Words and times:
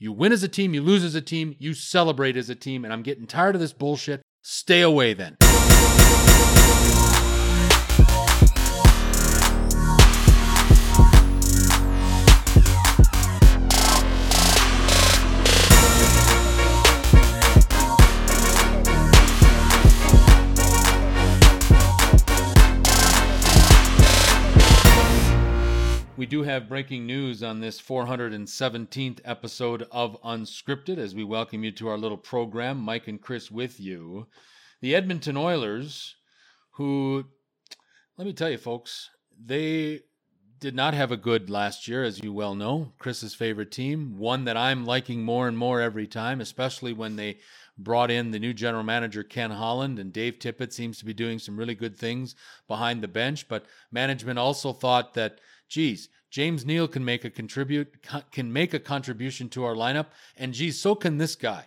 You 0.00 0.12
win 0.12 0.30
as 0.30 0.44
a 0.44 0.48
team, 0.48 0.74
you 0.74 0.80
lose 0.80 1.02
as 1.02 1.16
a 1.16 1.20
team, 1.20 1.56
you 1.58 1.74
celebrate 1.74 2.36
as 2.36 2.48
a 2.48 2.54
team, 2.54 2.84
and 2.84 2.92
I'm 2.92 3.02
getting 3.02 3.26
tired 3.26 3.56
of 3.56 3.60
this 3.60 3.72
bullshit. 3.72 4.22
Stay 4.42 4.80
away 4.80 5.12
then. 5.12 5.36
Do 26.28 26.42
have 26.42 26.68
breaking 26.68 27.06
news 27.06 27.42
on 27.42 27.60
this 27.60 27.80
417th 27.80 29.20
episode 29.24 29.86
of 29.90 30.20
Unscripted 30.22 30.98
as 30.98 31.14
we 31.14 31.24
welcome 31.24 31.64
you 31.64 31.72
to 31.72 31.88
our 31.88 31.96
little 31.96 32.18
program. 32.18 32.76
Mike 32.76 33.08
and 33.08 33.18
Chris 33.18 33.50
with 33.50 33.80
you. 33.80 34.26
The 34.82 34.94
Edmonton 34.94 35.38
Oilers, 35.38 36.16
who, 36.72 37.24
let 38.18 38.26
me 38.26 38.34
tell 38.34 38.50
you, 38.50 38.58
folks, 38.58 39.08
they 39.42 40.00
did 40.60 40.74
not 40.74 40.92
have 40.92 41.10
a 41.10 41.16
good 41.16 41.48
last 41.48 41.88
year, 41.88 42.04
as 42.04 42.22
you 42.22 42.34
well 42.34 42.54
know. 42.54 42.92
Chris's 42.98 43.34
favorite 43.34 43.72
team, 43.72 44.18
one 44.18 44.44
that 44.44 44.56
I'm 44.56 44.84
liking 44.84 45.22
more 45.22 45.48
and 45.48 45.56
more 45.56 45.80
every 45.80 46.06
time, 46.06 46.42
especially 46.42 46.92
when 46.92 47.16
they 47.16 47.38
brought 47.78 48.10
in 48.10 48.32
the 48.32 48.38
new 48.38 48.52
general 48.52 48.82
manager, 48.82 49.22
Ken 49.22 49.52
Holland, 49.52 49.98
and 49.98 50.12
Dave 50.12 50.38
Tippett 50.38 50.74
seems 50.74 50.98
to 50.98 51.06
be 51.06 51.14
doing 51.14 51.38
some 51.38 51.56
really 51.56 51.74
good 51.74 51.96
things 51.96 52.34
behind 52.66 53.02
the 53.02 53.08
bench. 53.08 53.48
But 53.48 53.64
management 53.90 54.38
also 54.38 54.74
thought 54.74 55.14
that 55.14 55.40
geez, 55.68 56.08
James 56.30 56.66
Neal 56.66 56.88
can 56.88 57.04
make 57.04 57.24
a 57.24 57.30
contribute 57.30 58.06
can 58.30 58.52
make 58.52 58.74
a 58.74 58.78
contribution 58.78 59.48
to 59.50 59.64
our 59.64 59.74
lineup, 59.74 60.06
and 60.36 60.54
geez, 60.54 60.80
so 60.80 60.94
can 60.94 61.18
this 61.18 61.36
guy, 61.36 61.66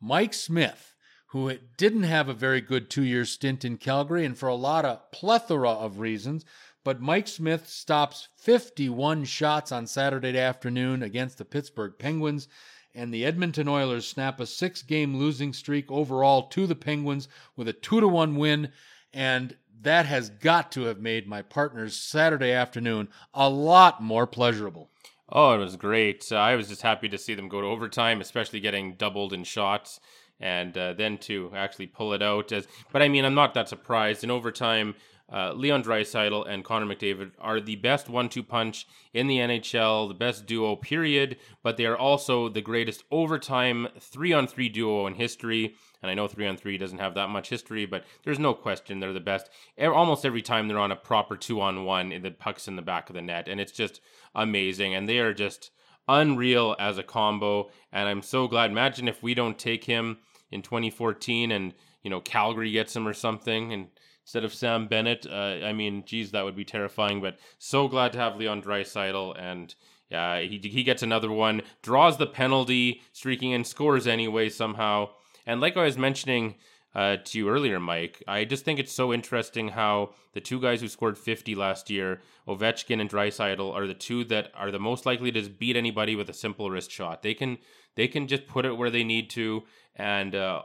Mike 0.00 0.34
Smith, 0.34 0.94
who 1.28 1.52
didn't 1.76 2.04
have 2.04 2.28
a 2.28 2.34
very 2.34 2.60
good 2.60 2.90
two-year 2.90 3.24
stint 3.24 3.64
in 3.64 3.76
Calgary, 3.76 4.24
and 4.24 4.36
for 4.36 4.48
a 4.48 4.54
lot 4.54 4.84
of 4.84 5.10
plethora 5.12 5.70
of 5.70 6.00
reasons. 6.00 6.44
But 6.82 7.02
Mike 7.02 7.28
Smith 7.28 7.68
stops 7.68 8.28
51 8.38 9.24
shots 9.24 9.70
on 9.70 9.86
Saturday 9.86 10.38
afternoon 10.38 11.02
against 11.02 11.36
the 11.36 11.44
Pittsburgh 11.44 11.92
Penguins, 11.98 12.48
and 12.94 13.12
the 13.12 13.24
Edmonton 13.24 13.68
Oilers 13.68 14.08
snap 14.08 14.40
a 14.40 14.46
six-game 14.46 15.16
losing 15.16 15.52
streak 15.52 15.90
overall 15.92 16.48
to 16.48 16.66
the 16.66 16.74
Penguins 16.74 17.28
with 17.54 17.68
a 17.68 17.72
two 17.72 18.00
to 18.00 18.08
one 18.08 18.36
win. 18.36 18.72
And 19.12 19.56
that 19.82 20.06
has 20.06 20.30
got 20.30 20.72
to 20.72 20.82
have 20.82 21.00
made 21.00 21.26
my 21.26 21.42
partner's 21.42 21.96
Saturday 21.96 22.52
afternoon 22.52 23.08
a 23.34 23.48
lot 23.48 24.02
more 24.02 24.26
pleasurable. 24.26 24.90
Oh, 25.32 25.52
it 25.54 25.58
was 25.58 25.76
great. 25.76 26.26
Uh, 26.30 26.36
I 26.36 26.56
was 26.56 26.68
just 26.68 26.82
happy 26.82 27.08
to 27.08 27.18
see 27.18 27.34
them 27.34 27.48
go 27.48 27.60
to 27.60 27.66
overtime, 27.66 28.20
especially 28.20 28.60
getting 28.60 28.94
doubled 28.94 29.32
in 29.32 29.44
shots, 29.44 30.00
and 30.40 30.76
uh, 30.76 30.92
then 30.94 31.18
to 31.18 31.52
actually 31.54 31.86
pull 31.86 32.12
it 32.12 32.22
out. 32.22 32.50
As, 32.50 32.66
but 32.92 33.02
I 33.02 33.08
mean, 33.08 33.24
I'm 33.24 33.34
not 33.34 33.54
that 33.54 33.68
surprised. 33.68 34.24
In 34.24 34.30
overtime, 34.30 34.96
uh, 35.32 35.52
Leon 35.52 35.84
Draisaitl 35.84 36.48
and 36.48 36.64
Connor 36.64 36.92
McDavid 36.92 37.30
are 37.38 37.60
the 37.60 37.76
best 37.76 38.08
one-two 38.08 38.42
punch 38.42 38.88
in 39.14 39.28
the 39.28 39.38
NHL, 39.38 40.08
the 40.08 40.14
best 40.14 40.46
duo, 40.46 40.74
period. 40.74 41.36
But 41.62 41.76
they 41.76 41.86
are 41.86 41.96
also 41.96 42.48
the 42.48 42.60
greatest 42.60 43.04
overtime 43.12 43.86
three-on-three 44.00 44.70
duo 44.70 45.06
in 45.06 45.14
history. 45.14 45.76
And 46.02 46.10
I 46.10 46.14
know 46.14 46.28
three-on-three 46.28 46.78
doesn't 46.78 46.98
have 46.98 47.14
that 47.14 47.28
much 47.28 47.50
history, 47.50 47.86
but 47.86 48.04
there's 48.24 48.38
no 48.38 48.54
question 48.54 49.00
they're 49.00 49.12
the 49.12 49.20
best. 49.20 49.50
Almost 49.78 50.24
every 50.24 50.42
time 50.42 50.66
they're 50.66 50.78
on 50.78 50.92
a 50.92 50.96
proper 50.96 51.36
two-on-one, 51.36 52.22
the 52.22 52.30
puck's 52.30 52.68
in 52.68 52.76
the 52.76 52.82
back 52.82 53.10
of 53.10 53.14
the 53.14 53.22
net, 53.22 53.48
and 53.48 53.60
it's 53.60 53.72
just 53.72 54.00
amazing. 54.34 54.94
And 54.94 55.08
they 55.08 55.18
are 55.18 55.34
just 55.34 55.70
unreal 56.08 56.76
as 56.78 56.98
a 56.98 57.02
combo. 57.02 57.70
And 57.92 58.08
I'm 58.08 58.22
so 58.22 58.48
glad. 58.48 58.70
Imagine 58.70 59.08
if 59.08 59.22
we 59.22 59.34
don't 59.34 59.58
take 59.58 59.84
him 59.84 60.18
in 60.50 60.62
2014 60.62 61.52
and 61.52 61.74
you 62.02 62.10
know 62.10 62.20
Calgary 62.20 62.72
gets 62.72 62.96
him 62.96 63.06
or 63.06 63.12
something 63.12 63.72
and 63.72 63.86
instead 64.30 64.44
of 64.44 64.54
Sam 64.54 64.86
Bennett. 64.86 65.26
Uh, 65.28 65.64
I 65.64 65.72
mean, 65.72 66.04
geez, 66.06 66.30
that 66.30 66.44
would 66.44 66.56
be 66.56 66.64
terrifying. 66.64 67.20
But 67.20 67.38
so 67.58 67.88
glad 67.88 68.12
to 68.12 68.18
have 68.18 68.36
Leon 68.36 68.62
Draisaitl, 68.62 69.36
and 69.36 69.74
yeah, 70.08 70.40
he 70.40 70.58
he 70.58 70.82
gets 70.82 71.02
another 71.02 71.30
one, 71.30 71.62
draws 71.82 72.16
the 72.16 72.26
penalty, 72.26 73.02
streaking 73.12 73.52
and 73.54 73.66
scores 73.66 74.06
anyway 74.06 74.48
somehow. 74.48 75.10
And 75.50 75.60
like 75.60 75.76
I 75.76 75.82
was 75.82 75.98
mentioning 75.98 76.54
uh, 76.94 77.16
to 77.24 77.38
you 77.38 77.48
earlier, 77.48 77.80
Mike, 77.80 78.22
I 78.28 78.44
just 78.44 78.64
think 78.64 78.78
it's 78.78 78.92
so 78.92 79.12
interesting 79.12 79.66
how 79.66 80.14
the 80.32 80.40
two 80.40 80.60
guys 80.60 80.80
who 80.80 80.86
scored 80.86 81.18
50 81.18 81.56
last 81.56 81.90
year, 81.90 82.20
Ovechkin 82.46 83.00
and 83.00 83.10
Draisaitl, 83.10 83.74
are 83.74 83.88
the 83.88 83.94
two 83.94 84.22
that 84.26 84.52
are 84.54 84.70
the 84.70 84.78
most 84.78 85.06
likely 85.06 85.32
to 85.32 85.48
beat 85.48 85.74
anybody 85.74 86.14
with 86.14 86.30
a 86.30 86.32
simple 86.32 86.70
wrist 86.70 86.92
shot. 86.92 87.24
They 87.24 87.34
can 87.34 87.58
they 87.96 88.06
can 88.06 88.28
just 88.28 88.46
put 88.46 88.64
it 88.64 88.76
where 88.76 88.90
they 88.90 89.02
need 89.02 89.28
to, 89.30 89.64
and 89.96 90.36
uh, 90.36 90.62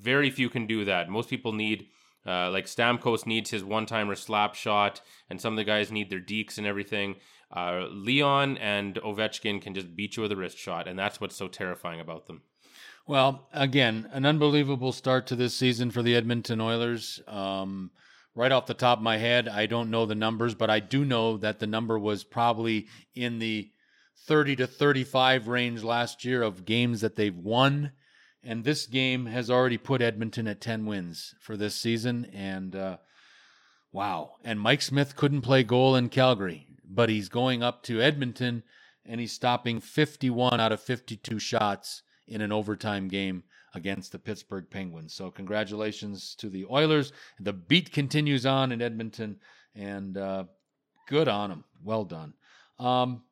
very 0.00 0.30
few 0.30 0.50
can 0.50 0.66
do 0.66 0.84
that. 0.84 1.08
Most 1.08 1.30
people 1.30 1.52
need 1.52 1.86
uh, 2.26 2.50
like 2.50 2.66
Stamkos 2.66 3.26
needs 3.26 3.50
his 3.50 3.62
one-timer 3.62 4.16
slap 4.16 4.56
shot, 4.56 5.00
and 5.30 5.40
some 5.40 5.52
of 5.52 5.58
the 5.58 5.64
guys 5.64 5.92
need 5.92 6.10
their 6.10 6.20
dekes 6.20 6.58
and 6.58 6.66
everything. 6.66 7.14
Uh, 7.54 7.86
Leon 7.88 8.58
and 8.58 8.96
Ovechkin 8.96 9.62
can 9.62 9.74
just 9.74 9.94
beat 9.94 10.16
you 10.16 10.24
with 10.24 10.32
a 10.32 10.36
wrist 10.36 10.58
shot, 10.58 10.88
and 10.88 10.98
that's 10.98 11.20
what's 11.20 11.36
so 11.36 11.46
terrifying 11.46 12.00
about 12.00 12.26
them. 12.26 12.42
Well, 13.06 13.48
again, 13.52 14.08
an 14.12 14.24
unbelievable 14.24 14.92
start 14.92 15.26
to 15.26 15.36
this 15.36 15.54
season 15.54 15.90
for 15.90 16.02
the 16.02 16.16
Edmonton 16.16 16.60
Oilers. 16.60 17.20
Um, 17.26 17.90
right 18.34 18.52
off 18.52 18.66
the 18.66 18.74
top 18.74 18.98
of 18.98 19.04
my 19.04 19.18
head, 19.18 19.48
I 19.48 19.66
don't 19.66 19.90
know 19.90 20.06
the 20.06 20.14
numbers, 20.14 20.54
but 20.54 20.70
I 20.70 20.80
do 20.80 21.04
know 21.04 21.36
that 21.36 21.58
the 21.58 21.66
number 21.66 21.98
was 21.98 22.24
probably 22.24 22.86
in 23.14 23.38
the 23.38 23.70
30 24.26 24.56
to 24.56 24.66
35 24.66 25.48
range 25.48 25.82
last 25.82 26.24
year 26.24 26.42
of 26.42 26.64
games 26.64 27.02
that 27.02 27.16
they've 27.16 27.36
won 27.36 27.92
and 28.44 28.62
this 28.62 28.86
game 28.86 29.26
has 29.26 29.50
already 29.50 29.78
put 29.78 30.02
Edmonton 30.02 30.46
at 30.46 30.60
10 30.60 30.84
wins 30.84 31.34
for 31.40 31.56
this 31.56 31.74
season. 31.74 32.26
And 32.32 32.76
uh, 32.76 32.98
wow. 33.90 34.32
And 34.44 34.60
Mike 34.60 34.82
Smith 34.82 35.16
couldn't 35.16 35.40
play 35.40 35.62
goal 35.62 35.96
in 35.96 36.10
Calgary, 36.10 36.66
but 36.86 37.08
he's 37.08 37.28
going 37.28 37.62
up 37.62 37.82
to 37.84 38.02
Edmonton 38.02 38.62
and 39.06 39.20
he's 39.20 39.32
stopping 39.32 39.80
51 39.80 40.60
out 40.60 40.72
of 40.72 40.80
52 40.80 41.38
shots 41.38 42.02
in 42.26 42.40
an 42.40 42.52
overtime 42.52 43.08
game 43.08 43.42
against 43.74 44.12
the 44.12 44.18
Pittsburgh 44.18 44.66
Penguins. 44.70 45.14
So, 45.14 45.30
congratulations 45.30 46.34
to 46.36 46.48
the 46.48 46.66
Oilers. 46.70 47.12
The 47.40 47.52
beat 47.52 47.92
continues 47.92 48.46
on 48.46 48.72
in 48.72 48.80
Edmonton, 48.80 49.36
and 49.74 50.16
uh, 50.16 50.44
good 51.08 51.28
on 51.28 51.50
them. 51.50 51.64
Well 51.82 52.04
done. 52.04 52.34
Um, 52.78 53.22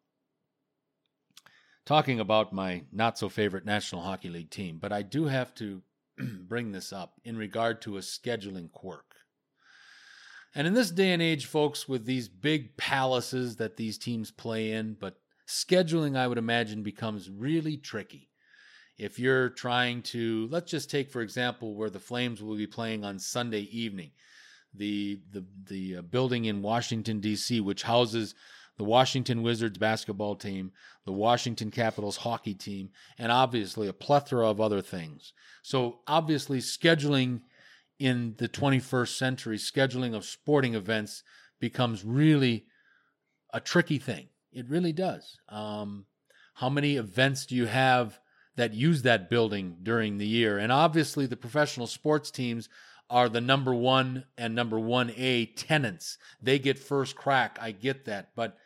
talking 1.84 2.20
about 2.20 2.52
my 2.52 2.84
not 2.92 3.18
so 3.18 3.28
favorite 3.28 3.64
National 3.64 4.02
Hockey 4.02 4.28
League 4.28 4.50
team, 4.50 4.78
but 4.80 4.92
I 4.92 5.02
do 5.02 5.26
have 5.26 5.54
to 5.56 5.82
bring 6.48 6.72
this 6.72 6.92
up 6.92 7.20
in 7.24 7.36
regard 7.36 7.82
to 7.82 7.96
a 7.96 8.00
scheduling 8.00 8.70
quirk. 8.70 9.14
And 10.54 10.66
in 10.66 10.74
this 10.74 10.90
day 10.90 11.12
and 11.12 11.22
age, 11.22 11.46
folks, 11.46 11.88
with 11.88 12.04
these 12.04 12.28
big 12.28 12.76
palaces 12.76 13.56
that 13.56 13.76
these 13.76 13.96
teams 13.96 14.30
play 14.30 14.72
in, 14.72 14.94
but 15.00 15.16
scheduling, 15.48 16.16
I 16.16 16.26
would 16.26 16.38
imagine, 16.38 16.82
becomes 16.82 17.30
really 17.30 17.78
tricky. 17.78 18.28
If 19.02 19.18
you're 19.18 19.48
trying 19.48 20.02
to, 20.02 20.46
let's 20.52 20.70
just 20.70 20.88
take, 20.88 21.10
for 21.10 21.22
example, 21.22 21.74
where 21.74 21.90
the 21.90 21.98
Flames 21.98 22.40
will 22.40 22.56
be 22.56 22.68
playing 22.68 23.04
on 23.04 23.18
Sunday 23.18 23.62
evening, 23.62 24.12
the 24.72 25.20
the 25.32 25.44
the 25.64 25.96
uh, 25.96 26.02
building 26.02 26.44
in 26.44 26.62
Washington 26.62 27.18
D.C., 27.18 27.60
which 27.60 27.82
houses 27.82 28.36
the 28.78 28.84
Washington 28.84 29.42
Wizards 29.42 29.76
basketball 29.76 30.36
team, 30.36 30.70
the 31.04 31.12
Washington 31.12 31.72
Capitals 31.72 32.16
hockey 32.16 32.54
team, 32.54 32.90
and 33.18 33.32
obviously 33.32 33.88
a 33.88 33.92
plethora 33.92 34.48
of 34.48 34.60
other 34.60 34.80
things. 34.80 35.32
So, 35.62 35.98
obviously, 36.06 36.58
scheduling 36.58 37.40
in 37.98 38.36
the 38.38 38.48
21st 38.48 39.16
century, 39.16 39.58
scheduling 39.58 40.14
of 40.14 40.24
sporting 40.24 40.76
events 40.76 41.24
becomes 41.58 42.04
really 42.04 42.66
a 43.52 43.58
tricky 43.58 43.98
thing. 43.98 44.28
It 44.52 44.68
really 44.68 44.92
does. 44.92 45.38
Um, 45.48 46.06
how 46.54 46.68
many 46.68 46.98
events 46.98 47.46
do 47.46 47.56
you 47.56 47.66
have 47.66 48.20
that 48.56 48.74
use 48.74 49.02
that 49.02 49.30
building 49.30 49.76
during 49.82 50.18
the 50.18 50.26
year? 50.26 50.58
And 50.58 50.70
obviously, 50.70 51.26
the 51.26 51.36
professional 51.36 51.86
sports 51.86 52.30
teams 52.30 52.68
are 53.10 53.28
the 53.28 53.40
number 53.40 53.74
one 53.74 54.24
and 54.38 54.54
number 54.54 54.78
one 54.78 55.12
A 55.16 55.46
tenants. 55.46 56.16
They 56.40 56.58
get 56.58 56.78
first 56.78 57.14
crack. 57.14 57.58
I 57.60 57.72
get 57.72 58.06
that. 58.06 58.30
But 58.34 58.56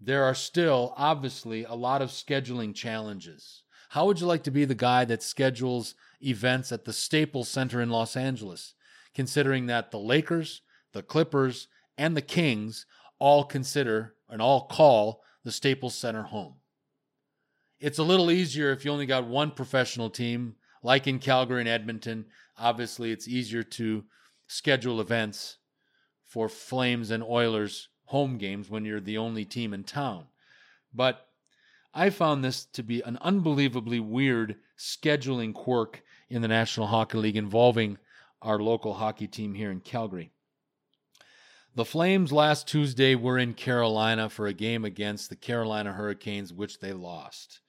there 0.00 0.24
are 0.24 0.34
still 0.34 0.94
obviously 0.96 1.64
a 1.64 1.74
lot 1.74 2.02
of 2.02 2.10
scheduling 2.10 2.74
challenges. 2.74 3.62
How 3.90 4.06
would 4.06 4.20
you 4.20 4.26
like 4.26 4.42
to 4.44 4.50
be 4.50 4.64
the 4.64 4.74
guy 4.74 5.04
that 5.04 5.22
schedules 5.22 5.94
events 6.20 6.72
at 6.72 6.84
the 6.84 6.92
Staples 6.92 7.48
Center 7.48 7.80
in 7.80 7.90
Los 7.90 8.16
Angeles, 8.16 8.74
considering 9.14 9.66
that 9.66 9.90
the 9.90 9.98
Lakers, 9.98 10.62
the 10.92 11.02
Clippers, 11.02 11.68
and 11.96 12.16
the 12.16 12.22
Kings 12.22 12.86
all 13.18 13.44
consider 13.44 14.14
and 14.28 14.42
all 14.42 14.66
call 14.66 15.22
the 15.44 15.52
Staples 15.52 15.94
Center 15.94 16.24
home? 16.24 16.54
It's 17.84 17.98
a 17.98 18.02
little 18.02 18.30
easier 18.30 18.72
if 18.72 18.82
you 18.82 18.90
only 18.90 19.04
got 19.04 19.26
one 19.26 19.50
professional 19.50 20.08
team, 20.08 20.56
like 20.82 21.06
in 21.06 21.18
Calgary 21.18 21.60
and 21.60 21.68
Edmonton. 21.68 22.24
Obviously, 22.56 23.12
it's 23.12 23.28
easier 23.28 23.62
to 23.62 24.04
schedule 24.46 25.02
events 25.02 25.58
for 26.24 26.48
Flames 26.48 27.10
and 27.10 27.22
Oilers 27.22 27.90
home 28.06 28.38
games 28.38 28.70
when 28.70 28.86
you're 28.86 29.00
the 29.00 29.18
only 29.18 29.44
team 29.44 29.74
in 29.74 29.84
town. 29.84 30.28
But 30.94 31.28
I 31.92 32.08
found 32.08 32.42
this 32.42 32.64
to 32.72 32.82
be 32.82 33.02
an 33.02 33.18
unbelievably 33.20 34.00
weird 34.00 34.56
scheduling 34.78 35.52
quirk 35.52 36.02
in 36.30 36.40
the 36.40 36.48
National 36.48 36.86
Hockey 36.86 37.18
League 37.18 37.36
involving 37.36 37.98
our 38.40 38.58
local 38.60 38.94
hockey 38.94 39.26
team 39.26 39.52
here 39.52 39.70
in 39.70 39.80
Calgary. 39.80 40.30
The 41.74 41.84
Flames 41.84 42.32
last 42.32 42.66
Tuesday 42.66 43.14
were 43.14 43.38
in 43.38 43.52
Carolina 43.52 44.30
for 44.30 44.46
a 44.46 44.54
game 44.54 44.86
against 44.86 45.28
the 45.28 45.36
Carolina 45.36 45.92
Hurricanes, 45.92 46.50
which 46.50 46.78
they 46.78 46.94
lost. 46.94 47.60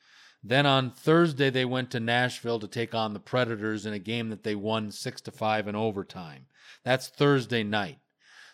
Then 0.47 0.67
on 0.67 0.91
Thursday 0.91 1.49
they 1.49 1.65
went 1.65 1.89
to 1.91 1.99
Nashville 1.99 2.59
to 2.59 2.67
take 2.67 2.93
on 2.93 3.13
the 3.13 3.19
Predators 3.19 3.87
in 3.87 3.93
a 3.93 3.99
game 3.99 4.29
that 4.29 4.43
they 4.43 4.53
won 4.53 4.91
6 4.91 5.21
to 5.21 5.31
5 5.31 5.67
in 5.67 5.75
overtime. 5.75 6.45
That's 6.83 7.07
Thursday 7.07 7.63
night. 7.63 7.97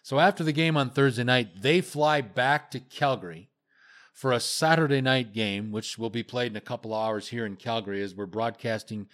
So 0.02 0.18
after 0.18 0.42
the 0.42 0.54
game 0.54 0.78
on 0.78 0.90
Thursday 0.90 1.26
night, 1.26 1.62
they 1.62 1.82
fly 1.82 2.22
back 2.22 2.72
to 2.72 2.80
Calgary 2.80 3.50
for 4.14 4.32
a 4.32 4.40
Saturday 4.40 5.02
night 5.02 5.34
game, 5.34 5.74
which 5.74 5.98
will 5.98 6.10
be 6.10 6.24
played 6.24 6.54
in 6.54 6.56
a 6.56 6.62
couple 6.62 6.94
of 6.94 7.06
hours 7.06 7.28
here 7.28 7.46
in 7.46 7.58
Calgary 7.58 8.02
as 8.02 8.16
we're 8.16 8.26
broadcasting 8.26 9.08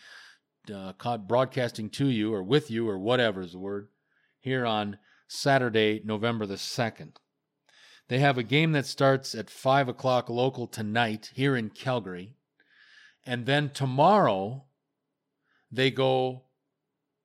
uh, 0.72 1.18
broadcasting 1.18 1.90
to 1.90 2.08
you 2.08 2.32
or 2.32 2.44
with 2.44 2.70
you 2.70 2.88
or 2.88 3.00
whatever 3.00 3.42
is 3.42 3.54
the 3.54 3.58
word 3.58 3.88
here 4.40 4.66
on 4.66 5.00
Saturday, 5.28 6.02
November 6.06 6.46
the 6.46 6.56
2nd. 6.56 7.16
They 8.08 8.20
have 8.20 8.38
a 8.38 8.44
game 8.44 8.74
that 8.74 8.86
starts 8.86 9.34
at 9.34 9.50
5 9.50 9.88
o'clock 9.88 10.30
local 10.30 10.68
tonight 10.68 11.32
here 11.34 11.56
in 11.56 11.70
Calgary. 11.70 12.37
And 13.28 13.46
then 13.46 13.72
tomorrow, 13.72 14.64
they 15.70 15.92
go, 15.92 16.44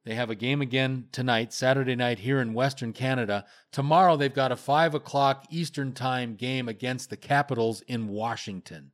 they 0.04 0.16
have 0.16 0.30
a 0.30 0.34
game 0.34 0.60
again 0.60 1.06
tonight, 1.12 1.52
Saturday 1.52 1.94
night 1.94 2.18
here 2.18 2.40
in 2.40 2.54
Western 2.54 2.92
Canada. 2.92 3.46
Tomorrow, 3.70 4.16
they've 4.16 4.34
got 4.34 4.50
a 4.50 4.56
5 4.56 4.96
o'clock 4.96 5.46
Eastern 5.48 5.92
Time 5.92 6.34
game 6.34 6.68
against 6.68 7.08
the 7.08 7.16
Capitals 7.16 7.82
in 7.82 8.08
Washington. 8.08 8.90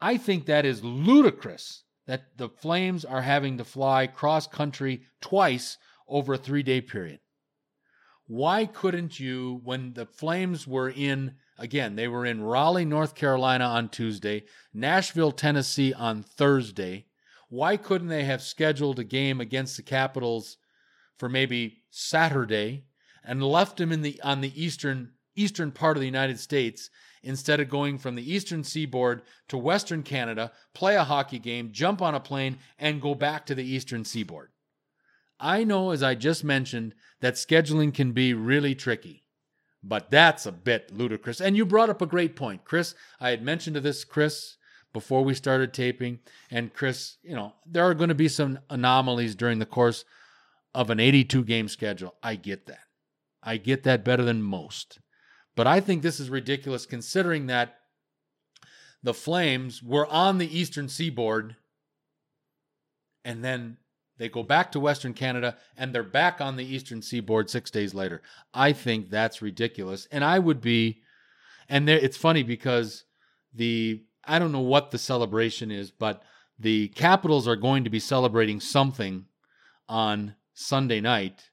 I 0.00 0.16
think 0.16 0.46
that 0.46 0.66
is 0.66 0.82
ludicrous 0.82 1.84
that 2.08 2.36
the 2.36 2.48
Flames 2.48 3.04
are 3.04 3.22
having 3.22 3.56
to 3.58 3.64
fly 3.64 4.08
cross 4.08 4.48
country 4.48 5.02
twice 5.20 5.78
over 6.08 6.34
a 6.34 6.38
three 6.38 6.64
day 6.64 6.80
period. 6.80 7.20
Why 8.26 8.66
couldn't 8.66 9.20
you, 9.20 9.60
when 9.62 9.92
the 9.92 10.06
Flames 10.06 10.66
were 10.66 10.90
in, 10.90 11.36
again, 11.58 11.96
they 11.96 12.08
were 12.08 12.26
in 12.26 12.42
Raleigh, 12.42 12.84
North 12.84 13.14
Carolina 13.14 13.64
on 13.64 13.88
Tuesday, 13.88 14.44
Nashville, 14.72 15.32
Tennessee 15.32 15.92
on 15.92 16.22
Thursday, 16.22 17.06
why 17.48 17.76
couldn't 17.76 18.08
they 18.08 18.24
have 18.24 18.42
scheduled 18.42 18.98
a 18.98 19.04
game 19.04 19.40
against 19.40 19.76
the 19.76 19.82
Capitals 19.82 20.56
for 21.18 21.28
maybe 21.28 21.84
Saturday 21.90 22.86
and 23.22 23.42
left 23.42 23.76
them 23.76 23.92
in 23.92 24.02
the 24.02 24.20
on 24.22 24.40
the 24.40 24.62
eastern 24.62 25.12
eastern 25.36 25.70
part 25.70 25.96
of 25.96 26.00
the 26.00 26.06
United 26.06 26.38
States 26.38 26.90
instead 27.22 27.60
of 27.60 27.68
going 27.68 27.98
from 27.98 28.14
the 28.14 28.32
eastern 28.32 28.62
seaboard 28.62 29.22
to 29.48 29.56
western 29.56 30.02
Canada, 30.02 30.52
play 30.74 30.96
a 30.96 31.04
hockey 31.04 31.38
game, 31.38 31.70
jump 31.72 32.02
on 32.02 32.14
a 32.14 32.20
plane 32.20 32.58
and 32.78 33.00
go 33.00 33.14
back 33.14 33.46
to 33.46 33.54
the 33.54 33.64
eastern 33.64 34.04
seaboard? 34.04 34.50
I 35.40 35.64
know, 35.64 35.90
as 35.90 36.02
I 36.02 36.14
just 36.14 36.44
mentioned, 36.44 36.94
that 37.20 37.34
scheduling 37.34 37.92
can 37.92 38.12
be 38.12 38.34
really 38.34 38.74
tricky, 38.74 39.23
but 39.86 40.10
that's 40.10 40.46
a 40.46 40.52
bit 40.52 40.92
ludicrous. 40.92 41.40
And 41.40 41.56
you 41.56 41.66
brought 41.66 41.90
up 41.90 42.00
a 42.00 42.06
great 42.06 42.36
point, 42.36 42.64
Chris. 42.64 42.94
I 43.20 43.30
had 43.30 43.42
mentioned 43.42 43.74
to 43.74 43.80
this, 43.80 44.02
Chris, 44.04 44.56
before 44.92 45.22
we 45.22 45.34
started 45.34 45.74
taping. 45.74 46.20
And 46.50 46.72
Chris, 46.72 47.18
you 47.22 47.34
know, 47.34 47.52
there 47.66 47.84
are 47.84 47.94
going 47.94 48.08
to 48.08 48.14
be 48.14 48.28
some 48.28 48.58
anomalies 48.70 49.34
during 49.34 49.58
the 49.58 49.66
course 49.66 50.04
of 50.74 50.88
an 50.88 51.00
82 51.00 51.44
game 51.44 51.68
schedule. 51.68 52.14
I 52.22 52.36
get 52.36 52.66
that. 52.66 52.80
I 53.42 53.58
get 53.58 53.82
that 53.82 54.04
better 54.04 54.24
than 54.24 54.42
most. 54.42 55.00
But 55.54 55.66
I 55.66 55.80
think 55.80 56.02
this 56.02 56.18
is 56.18 56.30
ridiculous 56.30 56.86
considering 56.86 57.46
that 57.46 57.76
the 59.02 59.14
Flames 59.14 59.82
were 59.82 60.06
on 60.06 60.38
the 60.38 60.58
eastern 60.58 60.88
seaboard 60.88 61.56
and 63.22 63.44
then 63.44 63.76
they 64.18 64.28
go 64.28 64.42
back 64.42 64.72
to 64.72 64.80
Western 64.80 65.14
Canada 65.14 65.56
and 65.76 65.92
they're 65.92 66.02
back 66.02 66.40
on 66.40 66.56
the 66.56 66.64
eastern 66.64 67.02
seaboard 67.02 67.50
six 67.50 67.70
days 67.70 67.94
later. 67.94 68.22
I 68.52 68.72
think 68.72 69.10
that's 69.10 69.42
ridiculous. 69.42 70.06
And 70.12 70.24
I 70.24 70.38
would 70.38 70.60
be, 70.60 71.02
and 71.68 71.88
there, 71.88 71.98
it's 71.98 72.16
funny 72.16 72.42
because 72.42 73.04
the, 73.52 74.02
I 74.24 74.38
don't 74.38 74.52
know 74.52 74.60
what 74.60 74.90
the 74.90 74.98
celebration 74.98 75.70
is, 75.70 75.90
but 75.90 76.22
the 76.58 76.88
Capitals 76.88 77.48
are 77.48 77.56
going 77.56 77.84
to 77.84 77.90
be 77.90 77.98
celebrating 77.98 78.60
something 78.60 79.26
on 79.88 80.36
Sunday 80.54 81.00
night. 81.00 81.50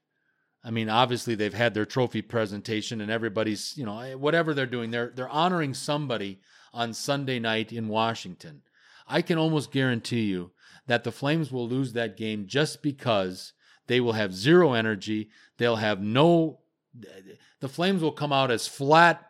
I 0.64 0.70
mean, 0.70 0.90
obviously 0.90 1.34
they've 1.34 1.54
had 1.54 1.74
their 1.74 1.86
trophy 1.86 2.22
presentation 2.22 3.02
and 3.02 3.10
everybody's, 3.10 3.76
you 3.76 3.86
know, 3.86 4.00
eh, 4.00 4.14
whatever 4.14 4.54
they're 4.54 4.68
doing, 4.68 4.92
they're 4.92 5.12
they're 5.16 5.28
honoring 5.28 5.74
somebody 5.74 6.40
on 6.72 6.94
Sunday 6.94 7.40
night 7.40 7.74
in 7.74 7.88
Washington. 7.88 8.62
I 9.08 9.24
can 9.24 9.40
almost 9.40 9.72
guarantee 9.72 10.22
you 10.22 10.52
that 10.88 11.04
the 11.04 11.12
Flames 11.12 11.52
will 11.52 11.68
lose 11.68 11.94
that 11.94 12.18
game 12.18 12.46
just 12.48 12.82
because 12.82 13.54
they 13.88 14.00
will 14.00 14.14
have 14.14 14.34
zero 14.34 14.74
energy. 14.74 15.30
They'll 15.58 15.78
have 15.78 16.02
no. 16.02 16.60
The 17.60 17.70
Flames 17.70 18.02
will 18.02 18.12
come 18.12 18.34
out 18.34 18.52
as 18.52 18.68
flat 18.68 19.30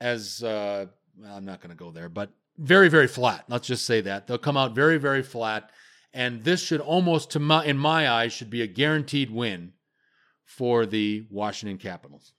as. 0.00 0.42
Uh, 0.42 0.86
I'm 1.26 1.44
not 1.44 1.60
going 1.60 1.70
to 1.70 1.76
go 1.76 1.90
there, 1.90 2.08
but 2.08 2.30
very, 2.58 2.88
very 2.88 3.06
flat. 3.06 3.44
Let's 3.48 3.66
just 3.66 3.86
say 3.86 4.00
that 4.02 4.26
they'll 4.26 4.38
come 4.38 4.56
out 4.56 4.74
very, 4.74 4.98
very 4.98 5.22
flat, 5.22 5.70
and 6.12 6.44
this 6.44 6.62
should 6.62 6.80
almost, 6.80 7.30
to 7.32 7.38
my, 7.38 7.64
in 7.64 7.78
my 7.78 8.08
eyes, 8.08 8.32
should 8.32 8.50
be 8.50 8.62
a 8.62 8.66
guaranteed 8.66 9.30
win 9.30 9.72
for 10.44 10.86
the 10.86 11.26
Washington 11.30 11.78
Capitals. 11.78 12.32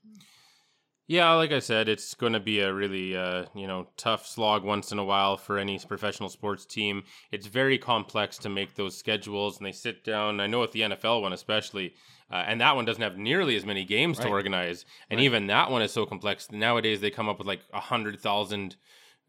Yeah, 1.09 1.31
like 1.35 1.53
I 1.53 1.59
said, 1.59 1.87
it's 1.87 2.13
going 2.15 2.33
to 2.33 2.39
be 2.41 2.59
a 2.59 2.73
really 2.73 3.15
uh, 3.15 3.45
you 3.55 3.65
know 3.65 3.87
tough 3.95 4.27
slog 4.27 4.65
once 4.65 4.91
in 4.91 4.99
a 4.99 5.05
while 5.05 5.37
for 5.37 5.57
any 5.57 5.79
professional 5.79 6.27
sports 6.27 6.65
team. 6.65 7.03
It's 7.31 7.47
very 7.47 7.77
complex 7.77 8.37
to 8.39 8.49
make 8.49 8.75
those 8.75 8.97
schedules, 8.97 9.57
and 9.57 9.65
they 9.65 9.71
sit 9.71 10.03
down. 10.03 10.41
I 10.41 10.47
know 10.47 10.59
with 10.59 10.73
the 10.73 10.81
NFL 10.81 11.21
one 11.21 11.31
especially, 11.31 11.93
uh, 12.29 12.43
and 12.45 12.59
that 12.59 12.75
one 12.75 12.83
doesn't 12.83 13.01
have 13.01 13.17
nearly 13.17 13.55
as 13.55 13.65
many 13.65 13.85
games 13.85 14.17
right. 14.17 14.25
to 14.25 14.29
organize, 14.29 14.83
and 15.09 15.19
right. 15.19 15.23
even 15.23 15.47
that 15.47 15.71
one 15.71 15.81
is 15.81 15.93
so 15.93 16.05
complex. 16.05 16.51
Nowadays, 16.51 16.99
they 16.99 17.09
come 17.09 17.29
up 17.29 17.37
with 17.37 17.47
like 17.47 17.61
a 17.71 17.79
hundred 17.79 18.19
thousand 18.19 18.75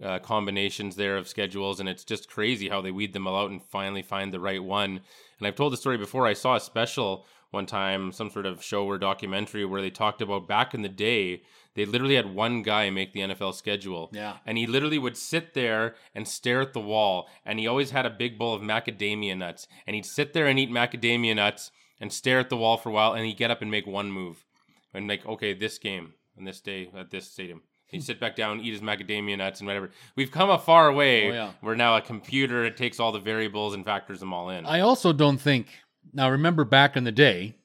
uh, 0.03 0.19
combinations 0.19 0.97
there 0.97 1.17
of 1.17 1.29
schedules, 1.29 1.79
and 1.79 1.89
it's 1.89 2.05
just 2.05 2.29
crazy 2.29 2.69
how 2.69 2.81
they 2.81 2.91
weed 2.91 3.13
them 3.13 3.29
all 3.29 3.45
out 3.45 3.51
and 3.53 3.63
finally 3.63 4.03
find 4.03 4.35
the 4.35 4.41
right 4.41 4.63
one. 4.63 5.01
And 5.39 5.47
I've 5.47 5.55
told 5.55 5.73
the 5.73 5.77
story 5.77 5.97
before. 5.97 6.27
I 6.27 6.33
saw 6.33 6.57
a 6.57 6.61
special 6.61 7.25
one 7.51 7.67
time, 7.67 8.13
some 8.13 8.31
sort 8.31 8.47
of 8.47 8.63
show 8.63 8.85
or 8.85 8.99
documentary 8.99 9.65
where 9.65 9.81
they 9.81 9.91
talked 9.91 10.21
about 10.21 10.47
back 10.49 10.75
in 10.75 10.83
the 10.83 10.89
day 10.89 11.43
they 11.79 11.85
literally 11.85 12.17
had 12.17 12.35
one 12.35 12.63
guy 12.63 12.91
make 12.91 13.13
the 13.13 13.21
NFL 13.21 13.55
schedule. 13.55 14.11
Yeah. 14.13 14.39
And 14.45 14.59
he 14.59 14.67
literally 14.67 14.99
would 14.99 15.17
sit 15.17 15.55
there 15.55 15.95
and 16.13 16.27
stare 16.27 16.61
at 16.61 16.73
the 16.73 16.81
wall. 16.81 17.29
And 17.47 17.61
he 17.61 17.69
always 17.69 17.93
had 17.93 18.05
a 18.05 18.11
big 18.11 18.37
bowl 18.37 18.53
of 18.53 18.63
macadamia 18.63 19.39
nuts. 19.39 19.69
And 19.87 19.95
he'd 19.95 20.05
sit 20.05 20.33
there 20.33 20.49
and 20.49 20.59
eat 20.59 20.71
macadamia 20.71 21.37
nuts 21.37 21.71
and 22.01 22.13
stare 22.13 22.41
at 22.41 22.51
the 22.51 22.57
wall 22.57 22.79
for 22.79 22.89
a 22.89 22.93
while. 22.93 23.13
And 23.13 23.25
he'd 23.25 23.37
get 23.37 23.53
up 23.53 23.63
and 23.63 23.71
make 23.71 23.87
one 23.87 24.11
move. 24.11 24.45
And 24.93 25.07
like, 25.07 25.25
okay, 25.25 25.55
this 25.55 25.79
game 25.79 26.15
on 26.37 26.43
this 26.43 26.61
day 26.61 26.91
at 26.97 27.13
this 27.13 27.31
stadium. 27.31 27.63
He'd 27.91 28.03
sit 28.03 28.21
back 28.21 28.37
down, 28.37 28.61
eat 28.61 28.73
his 28.73 28.83
macadamia 28.83 29.39
nuts 29.39 29.61
and 29.61 29.67
whatever. 29.67 29.91
We've 30.15 30.31
come 30.31 30.51
a 30.51 30.59
far 30.59 30.93
way. 30.93 31.31
Oh, 31.31 31.33
yeah. 31.33 31.53
We're 31.63 31.75
now 31.75 31.97
a 31.97 32.03
computer. 32.03 32.65
It 32.67 32.77
takes 32.77 33.01
all 33.01 33.13
the 33.13 33.19
variables 33.19 33.73
and 33.73 33.83
factors 33.83 34.21
them 34.21 34.35
all 34.35 34.51
in. 34.51 34.67
I 34.67 34.81
also 34.81 35.15
don't 35.15 35.39
think. 35.39 35.69
Now, 36.13 36.31
remember 36.31 36.65
back 36.65 36.97
in 36.97 37.05
the 37.05 37.13
day, 37.13 37.57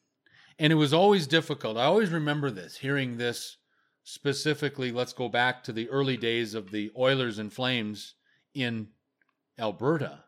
and 0.59 0.71
it 0.71 0.77
was 0.77 0.93
always 0.93 1.27
difficult. 1.27 1.77
I 1.77 1.85
always 1.85 2.09
remember 2.09 2.51
this, 2.51 2.77
hearing 2.77 3.17
this 3.17 3.57
specifically, 4.03 4.91
let's 4.91 5.13
go 5.13 5.29
back 5.29 5.63
to 5.63 5.71
the 5.71 5.89
early 5.89 6.17
days 6.17 6.53
of 6.53 6.71
the 6.71 6.91
Oilers 6.97 7.39
and 7.39 7.51
Flames 7.51 8.15
in 8.53 8.89
Alberta. 9.57 10.23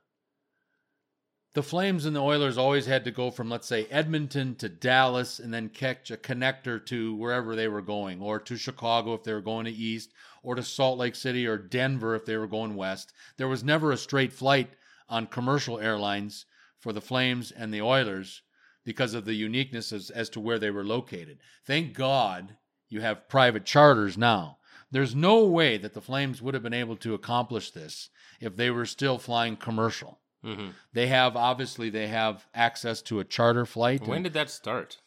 The 1.53 1.63
Flames 1.63 2.05
and 2.05 2.15
the 2.15 2.21
Oilers 2.21 2.57
always 2.57 2.85
had 2.85 3.05
to 3.05 3.11
go 3.11 3.31
from, 3.31 3.49
let's 3.49 3.67
say, 3.67 3.85
Edmonton 3.85 4.55
to 4.55 4.67
Dallas 4.67 5.39
and 5.39 5.53
then 5.53 5.69
catch 5.69 6.11
a 6.11 6.17
connector 6.17 6.85
to 6.87 7.15
wherever 7.15 7.55
they 7.55 7.69
were 7.69 7.81
going, 7.81 8.21
or 8.21 8.39
to 8.39 8.57
Chicago 8.57 9.13
if 9.13 9.23
they 9.23 9.31
were 9.31 9.41
going 9.41 9.65
to 9.65 9.71
East, 9.71 10.11
or 10.43 10.55
to 10.55 10.63
Salt 10.63 10.97
Lake 10.97 11.15
City 11.15 11.47
or 11.47 11.57
Denver 11.57 12.13
if 12.13 12.25
they 12.25 12.35
were 12.35 12.47
going 12.47 12.75
West. 12.75 13.13
There 13.37 13.47
was 13.47 13.63
never 13.63 13.91
a 13.91 13.97
straight 13.97 14.33
flight 14.33 14.69
on 15.07 15.27
commercial 15.27 15.79
airlines 15.79 16.45
for 16.85 16.93
the 16.93 17.01
Flames 17.01 17.49
and 17.49 17.73
the 17.73 17.81
Oilers 17.81 18.43
because 18.83 19.15
of 19.15 19.25
the 19.25 19.33
uniqueness 19.33 19.91
as, 19.91 20.11
as 20.11 20.29
to 20.29 20.39
where 20.39 20.59
they 20.59 20.69
were 20.69 20.83
located. 20.83 21.39
Thank 21.65 21.95
God 21.95 22.57
you 22.89 23.01
have 23.01 23.27
private 23.27 23.65
charters 23.65 24.19
now. 24.19 24.59
There's 24.91 25.15
no 25.15 25.45
way 25.45 25.77
that 25.77 25.95
the 25.95 25.99
Flames 25.99 26.43
would 26.43 26.53
have 26.53 26.61
been 26.61 26.75
able 26.75 26.95
to 26.97 27.15
accomplish 27.15 27.71
this 27.71 28.11
if 28.39 28.55
they 28.55 28.69
were 28.69 28.85
still 28.85 29.17
flying 29.17 29.55
commercial. 29.55 30.19
Mm-hmm. 30.45 30.67
They 30.93 31.07
have 31.07 31.35
obviously 31.35 31.89
they 31.89 32.05
have 32.05 32.45
access 32.53 33.01
to 33.03 33.19
a 33.19 33.25
charter 33.25 33.65
flight. 33.65 34.05
When 34.05 34.17
and, 34.17 34.25
did 34.25 34.33
that 34.33 34.51
start? 34.51 34.99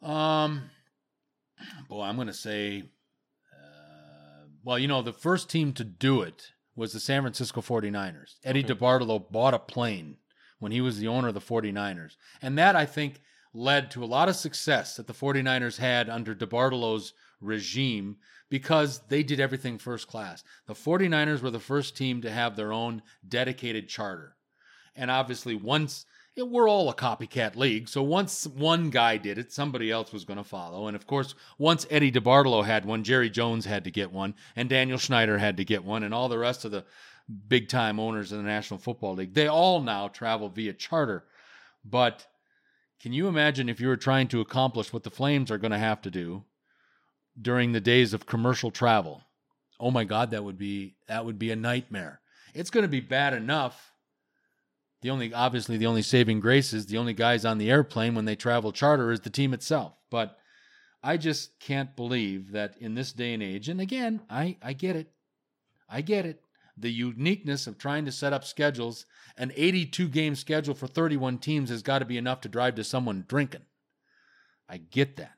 Um, 0.00 0.70
boy, 1.88 2.02
I'm 2.02 2.14
going 2.14 2.28
to 2.28 2.32
say, 2.32 2.84
uh, 3.52 4.46
well, 4.62 4.78
you 4.78 4.86
know, 4.86 5.02
the 5.02 5.12
first 5.12 5.50
team 5.50 5.72
to 5.72 5.82
do 5.82 6.22
it 6.22 6.52
was 6.76 6.92
the 6.92 7.00
San 7.00 7.22
Francisco 7.22 7.60
49ers. 7.60 8.34
Eddie 8.44 8.64
okay. 8.64 8.74
DeBartolo 8.74 9.32
bought 9.32 9.54
a 9.54 9.58
plane 9.58 10.18
when 10.64 10.72
he 10.72 10.80
was 10.80 10.98
the 10.98 11.08
owner 11.08 11.28
of 11.28 11.34
the 11.34 11.40
49ers, 11.40 12.16
and 12.40 12.56
that 12.56 12.74
I 12.74 12.86
think 12.86 13.20
led 13.52 13.90
to 13.90 14.02
a 14.02 14.06
lot 14.06 14.30
of 14.30 14.34
success 14.34 14.96
that 14.96 15.06
the 15.06 15.12
49ers 15.12 15.76
had 15.76 16.08
under 16.08 16.34
DeBartolo's 16.34 17.12
regime 17.38 18.16
because 18.48 19.00
they 19.10 19.22
did 19.22 19.40
everything 19.40 19.76
first 19.76 20.08
class. 20.08 20.42
The 20.66 20.72
49ers 20.72 21.42
were 21.42 21.50
the 21.50 21.60
first 21.60 21.98
team 21.98 22.22
to 22.22 22.30
have 22.30 22.56
their 22.56 22.72
own 22.72 23.02
dedicated 23.28 23.90
charter. 23.90 24.36
And 24.96 25.10
obviously, 25.10 25.54
once 25.54 26.06
yeah, 26.34 26.44
we're 26.44 26.66
all 26.66 26.88
a 26.88 26.94
copycat 26.94 27.56
league, 27.56 27.86
so 27.86 28.02
once 28.02 28.46
one 28.46 28.88
guy 28.88 29.18
did 29.18 29.36
it, 29.36 29.52
somebody 29.52 29.90
else 29.90 30.14
was 30.14 30.24
going 30.24 30.38
to 30.38 30.44
follow. 30.44 30.86
And 30.88 30.96
of 30.96 31.06
course, 31.06 31.34
once 31.58 31.86
Eddie 31.90 32.10
DeBartolo 32.10 32.64
had 32.64 32.86
one, 32.86 33.04
Jerry 33.04 33.28
Jones 33.28 33.66
had 33.66 33.84
to 33.84 33.90
get 33.90 34.10
one, 34.10 34.34
and 34.56 34.70
Daniel 34.70 34.98
Snyder 34.98 35.36
had 35.36 35.58
to 35.58 35.64
get 35.64 35.84
one, 35.84 36.04
and 36.04 36.14
all 36.14 36.30
the 36.30 36.38
rest 36.38 36.64
of 36.64 36.70
the 36.70 36.86
big 37.48 37.68
time 37.68 37.98
owners 37.98 38.32
in 38.32 38.38
the 38.38 38.44
National 38.44 38.78
Football 38.78 39.14
League. 39.14 39.34
They 39.34 39.46
all 39.46 39.80
now 39.80 40.08
travel 40.08 40.48
via 40.48 40.72
charter. 40.72 41.24
But 41.84 42.26
can 43.00 43.12
you 43.12 43.28
imagine 43.28 43.68
if 43.68 43.80
you 43.80 43.88
were 43.88 43.96
trying 43.96 44.28
to 44.28 44.40
accomplish 44.40 44.92
what 44.92 45.02
the 45.02 45.10
Flames 45.10 45.50
are 45.50 45.58
going 45.58 45.72
to 45.72 45.78
have 45.78 46.02
to 46.02 46.10
do 46.10 46.44
during 47.40 47.72
the 47.72 47.80
days 47.80 48.14
of 48.14 48.26
commercial 48.26 48.70
travel? 48.70 49.22
Oh 49.80 49.90
my 49.90 50.04
God, 50.04 50.30
that 50.30 50.44
would 50.44 50.58
be 50.58 50.96
that 51.08 51.24
would 51.24 51.38
be 51.38 51.50
a 51.50 51.56
nightmare. 51.56 52.20
It's 52.54 52.70
going 52.70 52.82
to 52.82 52.88
be 52.88 53.00
bad 53.00 53.34
enough. 53.34 53.92
The 55.02 55.10
only 55.10 55.34
obviously 55.34 55.76
the 55.76 55.86
only 55.86 56.02
saving 56.02 56.40
grace 56.40 56.72
is 56.72 56.86
the 56.86 56.98
only 56.98 57.12
guys 57.12 57.44
on 57.44 57.58
the 57.58 57.70
airplane 57.70 58.14
when 58.14 58.24
they 58.24 58.36
travel 58.36 58.72
charter 58.72 59.10
is 59.10 59.20
the 59.20 59.30
team 59.30 59.52
itself. 59.52 59.94
But 60.10 60.38
I 61.02 61.16
just 61.16 61.58
can't 61.58 61.94
believe 61.96 62.52
that 62.52 62.76
in 62.78 62.94
this 62.94 63.12
day 63.12 63.34
and 63.34 63.42
age, 63.42 63.68
and 63.68 63.80
again, 63.80 64.22
I, 64.30 64.56
I 64.62 64.72
get 64.72 64.96
it. 64.96 65.10
I 65.86 66.00
get 66.00 66.24
it 66.24 66.43
the 66.76 66.92
uniqueness 66.92 67.66
of 67.66 67.78
trying 67.78 68.04
to 68.04 68.12
set 68.12 68.32
up 68.32 68.44
schedules. 68.44 69.06
An 69.36 69.52
82 69.54 70.08
game 70.08 70.34
schedule 70.34 70.74
for 70.74 70.86
31 70.86 71.38
teams 71.38 71.70
has 71.70 71.82
got 71.82 72.00
to 72.00 72.04
be 72.04 72.18
enough 72.18 72.40
to 72.42 72.48
drive 72.48 72.74
to 72.76 72.84
someone 72.84 73.24
drinking. 73.28 73.62
I 74.68 74.78
get 74.78 75.16
that. 75.16 75.34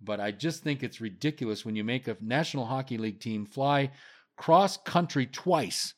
But 0.00 0.20
I 0.20 0.32
just 0.32 0.62
think 0.62 0.82
it's 0.82 1.00
ridiculous 1.00 1.64
when 1.64 1.76
you 1.76 1.84
make 1.84 2.08
a 2.08 2.16
National 2.20 2.66
Hockey 2.66 2.98
League 2.98 3.20
team 3.20 3.46
fly 3.46 3.90
cross 4.36 4.76
country 4.76 5.26
twice 5.26 5.94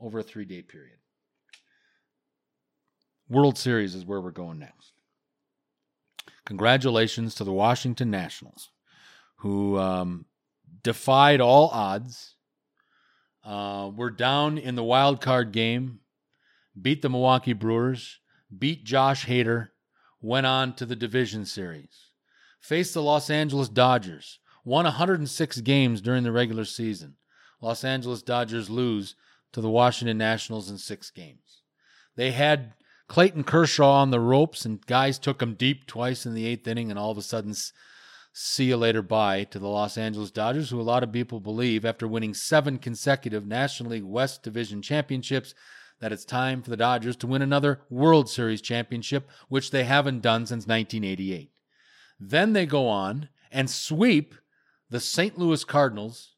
over 0.00 0.18
a 0.18 0.22
three 0.22 0.44
day 0.44 0.62
period. 0.62 0.98
World 3.28 3.56
Series 3.56 3.94
is 3.94 4.04
where 4.04 4.20
we're 4.20 4.30
going 4.30 4.58
next. 4.58 4.92
Congratulations 6.46 7.34
to 7.34 7.44
the 7.44 7.52
Washington 7.52 8.10
Nationals, 8.10 8.70
who 9.36 9.78
um, 9.78 10.26
defied 10.82 11.40
all 11.40 11.68
odds 11.68 12.34
uh, 13.44 13.90
we're 13.94 14.10
down 14.10 14.58
in 14.58 14.74
the 14.74 14.84
wild 14.84 15.20
card 15.20 15.52
game, 15.52 16.00
beat 16.80 17.02
the 17.02 17.10
Milwaukee 17.10 17.52
Brewers, 17.52 18.20
beat 18.56 18.84
Josh 18.84 19.26
Hader, 19.26 19.68
went 20.20 20.46
on 20.46 20.74
to 20.76 20.86
the 20.86 20.96
division 20.96 21.44
series, 21.44 22.10
faced 22.60 22.94
the 22.94 23.02
Los 23.02 23.28
Angeles 23.28 23.68
Dodgers, 23.68 24.38
won 24.64 24.84
106 24.84 25.60
games 25.60 26.00
during 26.00 26.22
the 26.22 26.32
regular 26.32 26.64
season. 26.64 27.16
Los 27.60 27.84
Angeles 27.84 28.22
Dodgers 28.22 28.70
lose 28.70 29.14
to 29.52 29.60
the 29.60 29.70
Washington 29.70 30.18
Nationals 30.18 30.70
in 30.70 30.78
six 30.78 31.10
games. 31.10 31.62
They 32.16 32.32
had 32.32 32.74
Clayton 33.08 33.44
Kershaw 33.44 34.00
on 34.00 34.10
the 34.10 34.20
ropes, 34.20 34.64
and 34.64 34.84
guys 34.86 35.18
took 35.18 35.42
him 35.42 35.54
deep 35.54 35.86
twice 35.86 36.24
in 36.24 36.34
the 36.34 36.46
eighth 36.46 36.66
inning, 36.66 36.90
and 36.90 36.98
all 36.98 37.10
of 37.10 37.18
a 37.18 37.22
sudden 37.22 37.54
see 38.36 38.64
you 38.64 38.76
later 38.76 39.00
bye 39.00 39.44
to 39.44 39.60
the 39.60 39.68
Los 39.68 39.96
Angeles 39.96 40.32
Dodgers, 40.32 40.68
who 40.68 40.80
a 40.80 40.82
lot 40.82 41.04
of 41.04 41.12
people 41.12 41.38
believe, 41.38 41.84
after 41.84 42.08
winning 42.08 42.34
seven 42.34 42.78
consecutive 42.78 43.46
National 43.46 43.92
League 43.92 44.02
West 44.02 44.42
Division 44.42 44.82
championships, 44.82 45.54
that 46.00 46.12
it's 46.12 46.24
time 46.24 46.60
for 46.60 46.68
the 46.68 46.76
Dodgers 46.76 47.14
to 47.16 47.28
win 47.28 47.42
another 47.42 47.82
World 47.88 48.28
Series 48.28 48.60
championship, 48.60 49.30
which 49.48 49.70
they 49.70 49.84
haven't 49.84 50.20
done 50.20 50.46
since 50.46 50.66
1988. 50.66 51.52
Then 52.18 52.52
they 52.52 52.66
go 52.66 52.88
on 52.88 53.28
and 53.52 53.70
sweep 53.70 54.34
the 54.90 54.98
St. 55.00 55.38
Louis 55.38 55.62
Cardinals 55.62 56.34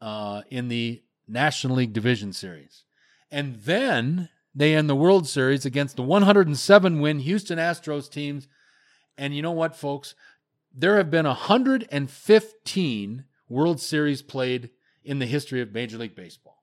uh, 0.00 0.42
in 0.50 0.66
the 0.66 1.02
National 1.28 1.76
League 1.76 1.92
Division 1.92 2.32
Series. 2.32 2.84
And 3.30 3.62
then 3.62 4.30
they 4.52 4.74
end 4.74 4.90
the 4.90 4.96
World 4.96 5.28
Series 5.28 5.64
against 5.64 5.94
the 5.94 6.02
107 6.02 7.00
win 7.00 7.20
Houston 7.20 7.58
Astros 7.60 8.10
teams. 8.10 8.48
And 9.16 9.34
you 9.34 9.42
know 9.42 9.52
what, 9.52 9.76
folks? 9.76 10.14
There 10.72 10.96
have 10.96 11.10
been 11.10 11.26
115 11.26 13.24
World 13.48 13.80
Series 13.80 14.22
played 14.22 14.70
in 15.02 15.18
the 15.18 15.26
history 15.26 15.60
of 15.60 15.72
Major 15.72 15.98
League 15.98 16.14
Baseball. 16.14 16.62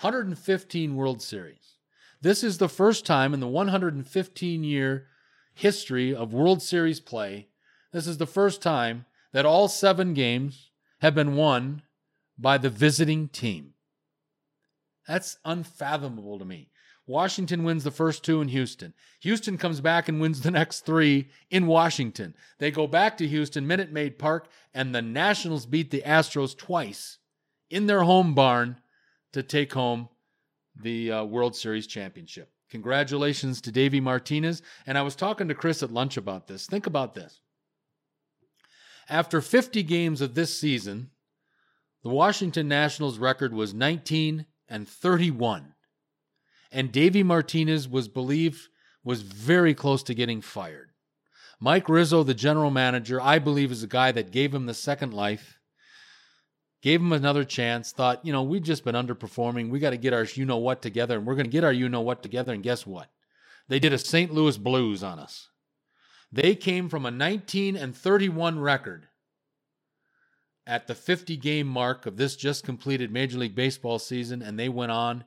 115 0.00 0.96
World 0.96 1.22
Series. 1.22 1.76
This 2.22 2.42
is 2.42 2.58
the 2.58 2.68
first 2.68 3.06
time 3.06 3.32
in 3.32 3.40
the 3.40 3.48
115 3.48 4.64
year 4.64 5.06
history 5.54 6.14
of 6.14 6.34
World 6.34 6.62
Series 6.62 7.00
play. 7.00 7.48
This 7.92 8.06
is 8.06 8.18
the 8.18 8.26
first 8.26 8.62
time 8.62 9.06
that 9.32 9.46
all 9.46 9.68
seven 9.68 10.14
games 10.14 10.70
have 11.00 11.14
been 11.14 11.36
won 11.36 11.82
by 12.38 12.58
the 12.58 12.70
visiting 12.70 13.28
team. 13.28 13.74
That's 15.06 15.38
unfathomable 15.44 16.38
to 16.38 16.44
me. 16.44 16.69
Washington 17.10 17.64
wins 17.64 17.82
the 17.82 17.90
first 17.90 18.22
two 18.22 18.40
in 18.40 18.46
Houston. 18.46 18.94
Houston 19.22 19.58
comes 19.58 19.80
back 19.80 20.08
and 20.08 20.20
wins 20.20 20.42
the 20.42 20.50
next 20.52 20.86
three 20.86 21.28
in 21.50 21.66
Washington. 21.66 22.36
They 22.58 22.70
go 22.70 22.86
back 22.86 23.18
to 23.18 23.26
Houston, 23.26 23.66
Minute 23.66 23.90
Maid 23.90 24.16
Park, 24.16 24.48
and 24.72 24.94
the 24.94 25.02
Nationals 25.02 25.66
beat 25.66 25.90
the 25.90 26.02
Astros 26.06 26.56
twice 26.56 27.18
in 27.68 27.86
their 27.86 28.04
home 28.04 28.32
barn 28.32 28.80
to 29.32 29.42
take 29.42 29.72
home 29.72 30.08
the 30.76 31.10
uh, 31.10 31.24
World 31.24 31.56
Series 31.56 31.88
championship. 31.88 32.48
Congratulations 32.70 33.60
to 33.62 33.72
Davey 33.72 33.98
Martinez. 34.00 34.62
And 34.86 34.96
I 34.96 35.02
was 35.02 35.16
talking 35.16 35.48
to 35.48 35.54
Chris 35.54 35.82
at 35.82 35.90
lunch 35.90 36.16
about 36.16 36.46
this. 36.46 36.66
Think 36.66 36.86
about 36.86 37.16
this. 37.16 37.40
After 39.08 39.40
50 39.40 39.82
games 39.82 40.20
of 40.20 40.36
this 40.36 40.56
season, 40.56 41.10
the 42.04 42.10
Washington 42.10 42.68
Nationals 42.68 43.18
record 43.18 43.52
was 43.52 43.74
19 43.74 44.46
and 44.68 44.88
31 44.88 45.74
and 46.72 46.92
Davey 46.92 47.22
Martinez 47.22 47.88
was 47.88 48.08
believed 48.08 48.68
was 49.02 49.22
very 49.22 49.74
close 49.74 50.02
to 50.04 50.14
getting 50.14 50.40
fired. 50.40 50.90
Mike 51.58 51.88
Rizzo, 51.88 52.22
the 52.22 52.34
general 52.34 52.70
manager, 52.70 53.20
I 53.20 53.38
believe 53.38 53.70
is 53.70 53.82
a 53.82 53.88
guy 53.88 54.12
that 54.12 54.30
gave 54.30 54.54
him 54.54 54.66
the 54.66 54.74
second 54.74 55.12
life, 55.12 55.58
gave 56.82 57.00
him 57.00 57.12
another 57.12 57.44
chance, 57.44 57.92
thought, 57.92 58.24
you 58.24 58.32
know, 58.32 58.42
we've 58.42 58.62
just 58.62 58.84
been 58.84 58.94
underperforming. 58.94 59.68
We 59.68 59.78
got 59.78 59.90
to 59.90 59.98
get 59.98 60.14
our 60.14 60.24
you 60.24 60.46
know 60.46 60.56
what 60.56 60.80
together, 60.80 61.18
and 61.18 61.26
we're 61.26 61.34
going 61.34 61.46
to 61.46 61.50
get 61.50 61.64
our 61.64 61.72
you 61.72 61.88
know 61.88 62.00
what 62.00 62.22
together. 62.22 62.52
And 62.54 62.62
guess 62.62 62.86
what? 62.86 63.10
They 63.68 63.78
did 63.78 63.92
a 63.92 63.98
St. 63.98 64.32
Louis 64.32 64.56
Blues 64.56 65.02
on 65.02 65.18
us. 65.18 65.48
They 66.32 66.54
came 66.54 66.88
from 66.88 67.04
a 67.04 67.10
19 67.10 67.76
and 67.76 67.94
31 67.94 68.58
record 68.58 69.08
at 70.66 70.86
the 70.86 70.94
50 70.94 71.36
game 71.36 71.66
mark 71.66 72.06
of 72.06 72.16
this 72.16 72.36
just 72.36 72.64
completed 72.64 73.12
Major 73.12 73.38
League 73.38 73.54
Baseball 73.54 73.98
season, 73.98 74.40
and 74.40 74.58
they 74.58 74.68
went 74.68 74.92
on 74.92 75.24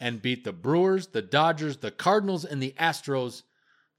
and 0.00 0.22
beat 0.22 0.44
the 0.44 0.52
Brewers, 0.52 1.08
the 1.08 1.22
Dodgers, 1.22 1.78
the 1.78 1.90
Cardinals, 1.90 2.44
and 2.44 2.62
the 2.62 2.74
Astros 2.78 3.42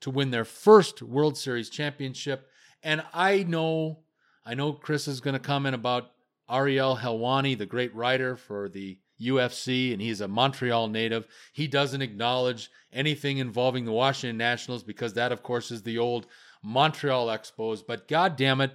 to 0.02 0.10
win 0.10 0.32
their 0.32 0.46
first 0.46 1.02
World 1.02 1.38
Series 1.38 1.70
championship. 1.70 2.50
And 2.82 3.04
I 3.14 3.44
know, 3.44 4.00
I 4.46 4.54
know 4.54 4.74
Chris 4.74 5.08
is 5.08 5.22
going 5.22 5.36
to 5.36 5.40
comment 5.40 5.76
about 5.76 6.12
Ariel 6.50 6.98
Helwani, 6.98 7.58
the 7.58 7.66
great 7.66 7.96
writer 7.96 8.36
for 8.36 8.68
the 8.68 8.98
UFC, 9.22 9.94
and 9.94 10.02
he's 10.02 10.22
a 10.22 10.28
Montreal 10.28 10.90
native. 10.90 11.28
He 11.54 11.68
doesn't 11.68 12.02
acknowledge 12.02 12.70
anything 12.92 13.38
involving 13.38 13.86
the 13.86 13.92
Washington 13.92 14.38
Nationals 14.38 14.84
because 14.84 15.14
that, 15.14 15.32
of 15.32 15.42
course, 15.42 15.72
is 15.72 15.84
the 15.84 15.98
old 15.98 16.28
Montreal 16.62 17.28
Expos. 17.28 17.82
But 17.86 18.08
God 18.08 18.36
damn 18.36 18.62
it, 18.62 18.74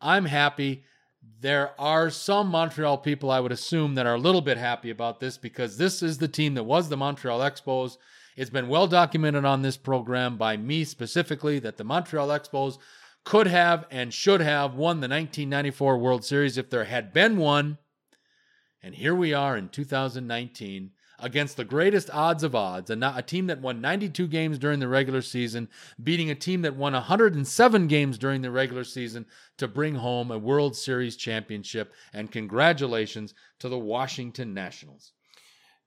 I'm 0.00 0.24
happy 0.24 0.84
there 1.40 1.78
are 1.78 2.10
some 2.10 2.48
Montreal 2.48 2.98
people, 2.98 3.30
I 3.30 3.40
would 3.40 3.52
assume, 3.52 3.94
that 3.94 4.06
are 4.06 4.14
a 4.14 4.18
little 4.18 4.40
bit 4.40 4.56
happy 4.56 4.90
about 4.90 5.20
this 5.20 5.36
because 5.36 5.76
this 5.76 6.02
is 6.02 6.18
the 6.18 6.28
team 6.28 6.54
that 6.54 6.64
was 6.64 6.88
the 6.88 6.96
Montreal 6.96 7.40
Expos. 7.40 7.98
It's 8.36 8.50
been 8.50 8.68
well 8.68 8.86
documented 8.86 9.44
on 9.44 9.62
this 9.62 9.76
program 9.76 10.36
by 10.38 10.56
me 10.56 10.84
specifically 10.84 11.58
that 11.58 11.76
the 11.76 11.84
Montreal 11.84 12.28
Expos 12.28 12.78
could 13.24 13.46
have 13.46 13.86
and 13.90 14.12
should 14.12 14.40
have 14.40 14.74
won 14.74 15.00
the 15.00 15.08
1994 15.08 15.98
World 15.98 16.24
Series 16.24 16.58
if 16.58 16.70
there 16.70 16.84
had 16.84 17.12
been 17.12 17.36
one. 17.36 17.78
And 18.82 18.94
here 18.94 19.14
we 19.14 19.32
are 19.32 19.56
in 19.56 19.68
2019 19.68 20.90
against 21.24 21.56
the 21.56 21.64
greatest 21.64 22.10
odds 22.12 22.42
of 22.44 22.54
odds, 22.54 22.90
and 22.90 23.02
a 23.02 23.22
team 23.22 23.46
that 23.46 23.62
won 23.62 23.80
92 23.80 24.28
games 24.28 24.58
during 24.58 24.78
the 24.78 24.86
regular 24.86 25.22
season, 25.22 25.68
beating 26.02 26.30
a 26.30 26.34
team 26.34 26.60
that 26.62 26.76
won 26.76 26.92
107 26.92 27.86
games 27.86 28.18
during 28.18 28.42
the 28.42 28.50
regular 28.50 28.84
season 28.84 29.24
to 29.56 29.66
bring 29.66 29.94
home 29.94 30.30
a 30.30 30.38
World 30.38 30.76
Series 30.76 31.16
championship. 31.16 31.94
And 32.12 32.30
congratulations 32.30 33.32
to 33.60 33.70
the 33.70 33.78
Washington 33.78 34.52
Nationals. 34.52 35.12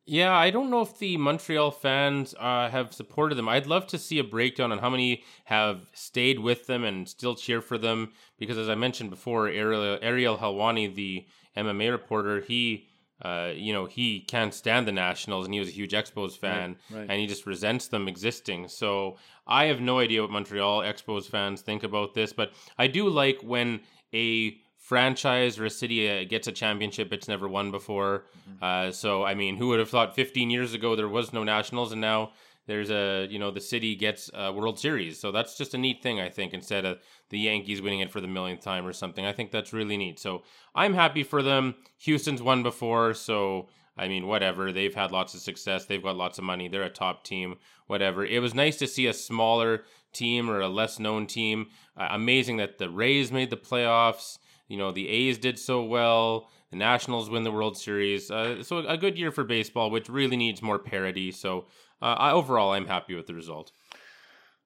Yeah, 0.09 0.33
I 0.33 0.49
don't 0.49 0.71
know 0.71 0.81
if 0.81 0.97
the 0.97 1.17
Montreal 1.17 1.69
fans 1.69 2.33
uh, 2.39 2.69
have 2.69 2.93
supported 2.93 3.35
them. 3.35 3.49
I'd 3.49 3.67
love 3.67 3.85
to 3.87 3.99
see 3.99 4.17
a 4.17 4.23
breakdown 4.23 4.71
on 4.71 4.79
how 4.79 4.89
many 4.89 5.23
have 5.45 5.81
stayed 5.93 6.39
with 6.39 6.65
them 6.65 6.83
and 6.83 7.07
still 7.07 7.35
cheer 7.35 7.61
for 7.61 7.77
them. 7.77 8.13
Because 8.39 8.57
as 8.57 8.69
I 8.69 8.75
mentioned 8.75 9.11
before, 9.11 9.49
Ariel, 9.49 9.99
Ariel 10.01 10.37
Helwani, 10.37 10.95
the 10.95 11.27
MMA 11.55 11.91
reporter, 11.91 12.41
he 12.41 12.87
uh, 13.21 13.51
you 13.55 13.73
know, 13.73 13.85
he 13.85 14.19
can't 14.19 14.53
stand 14.53 14.87
the 14.87 14.91
Nationals 14.91 15.45
and 15.45 15.53
he 15.53 15.59
was 15.59 15.69
a 15.69 15.73
huge 15.73 15.91
Expos 15.91 16.37
fan 16.37 16.75
right, 16.89 16.99
right. 16.99 17.09
and 17.09 17.19
he 17.19 17.27
just 17.27 17.45
resents 17.45 17.87
them 17.87 18.07
existing. 18.07 18.67
So 18.67 19.17
I 19.47 19.65
have 19.65 19.81
no 19.81 19.99
idea 19.99 20.21
what 20.21 20.31
Montreal 20.31 20.81
Expos 20.81 21.25
fans 21.25 21.61
think 21.61 21.83
about 21.83 22.13
this, 22.13 22.31
but 22.31 22.51
I 22.77 22.87
do 22.87 23.09
like 23.09 23.41
when 23.41 23.81
a 24.13 24.57
franchise 24.77 25.59
or 25.59 25.65
a 25.65 25.69
city 25.69 26.09
uh, 26.09 26.23
gets 26.23 26.47
a 26.47 26.51
championship 26.51 27.11
it's 27.11 27.27
never 27.27 27.47
won 27.47 27.71
before. 27.71 28.25
Mm-hmm. 28.49 28.63
Uh, 28.63 28.91
so 28.91 29.23
I 29.23 29.33
mean, 29.33 29.57
who 29.57 29.69
would 29.69 29.79
have 29.79 29.89
thought 29.89 30.15
15 30.15 30.49
years 30.49 30.73
ago 30.73 30.95
there 30.95 31.09
was 31.09 31.33
no 31.33 31.43
nationals, 31.43 31.91
and 31.91 31.99
now 31.99 32.31
there's 32.67 32.91
a 32.91 33.27
you 33.29 33.39
know 33.39 33.49
the 33.49 33.61
city 33.61 33.95
gets 33.95 34.29
a 34.33 34.51
World 34.51 34.77
Series. 34.79 35.19
So 35.19 35.31
that's 35.31 35.57
just 35.57 35.73
a 35.73 35.77
neat 35.77 36.03
thing 36.03 36.19
I 36.19 36.29
think. 36.29 36.53
Instead 36.53 36.85
of 36.85 36.99
the 37.29 37.39
Yankees 37.39 37.81
winning 37.81 38.01
it 38.01 38.11
for 38.11 38.21
the 38.21 38.27
millionth 38.27 38.61
time 38.61 38.85
or 38.85 38.93
something, 38.93 39.25
I 39.25 39.33
think 39.33 39.51
that's 39.51 39.73
really 39.73 39.97
neat. 39.97 40.19
So 40.19 40.43
I'm 40.75 40.93
happy 40.93 41.23
for 41.23 41.41
them. 41.41 41.75
Houston's 41.99 42.41
won 42.41 42.63
before, 42.63 43.13
so 43.13 43.69
I 43.97 44.07
mean, 44.07 44.27
whatever. 44.27 44.71
They've 44.71 44.93
had 44.93 45.11
lots 45.11 45.33
of 45.33 45.39
success. 45.39 45.85
They've 45.85 46.03
got 46.03 46.15
lots 46.15 46.37
of 46.37 46.43
money. 46.43 46.67
They're 46.67 46.83
a 46.83 46.89
top 46.89 47.23
team, 47.23 47.55
whatever. 47.87 48.23
It 48.23 48.39
was 48.39 48.53
nice 48.53 48.77
to 48.77 48.87
see 48.87 49.07
a 49.07 49.13
smaller 49.13 49.83
team 50.13 50.49
or 50.49 50.59
a 50.59 50.69
less 50.69 50.99
known 50.99 51.25
team. 51.25 51.67
Uh, 51.95 52.09
amazing 52.11 52.57
that 52.57 52.77
the 52.77 52.89
Rays 52.89 53.31
made 53.31 53.49
the 53.49 53.57
playoffs. 53.57 54.37
You 54.67 54.77
know, 54.77 54.91
the 54.91 55.07
A's 55.07 55.37
did 55.37 55.57
so 55.57 55.83
well. 55.83 56.49
The 56.69 56.77
Nationals 56.77 57.29
win 57.29 57.43
the 57.43 57.51
World 57.51 57.77
Series. 57.77 58.29
Uh, 58.29 58.61
so 58.61 58.79
a 58.79 58.97
good 58.97 59.17
year 59.17 59.31
for 59.31 59.43
baseball, 59.43 59.89
which 59.89 60.09
really 60.09 60.35
needs 60.35 60.61
more 60.61 60.77
parity. 60.77 61.31
So 61.31 61.67
uh, 62.01 62.05
I, 62.05 62.31
overall, 62.31 62.73
I'm 62.73 62.87
happy 62.87 63.15
with 63.15 63.27
the 63.27 63.33
result. 63.33 63.71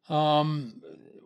Um, 0.10 0.82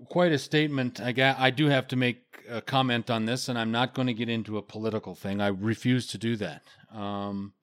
quite 0.09 0.31
a 0.31 0.37
statement. 0.37 0.99
I 0.99 1.11
got. 1.11 1.39
I 1.39 1.49
do 1.49 1.67
have 1.67 1.87
to 1.89 1.95
make 1.95 2.43
a 2.49 2.61
comment 2.61 3.09
on 3.09 3.25
this, 3.25 3.49
and 3.49 3.57
I'm 3.57 3.71
not 3.71 3.93
going 3.93 4.07
to 4.07 4.13
get 4.13 4.29
into 4.29 4.57
a 4.57 4.61
political 4.61 5.15
thing. 5.15 5.41
I 5.41 5.47
refuse 5.47 6.07
to 6.07 6.17
do 6.17 6.35
that. 6.37 6.63
Um, 6.93 7.53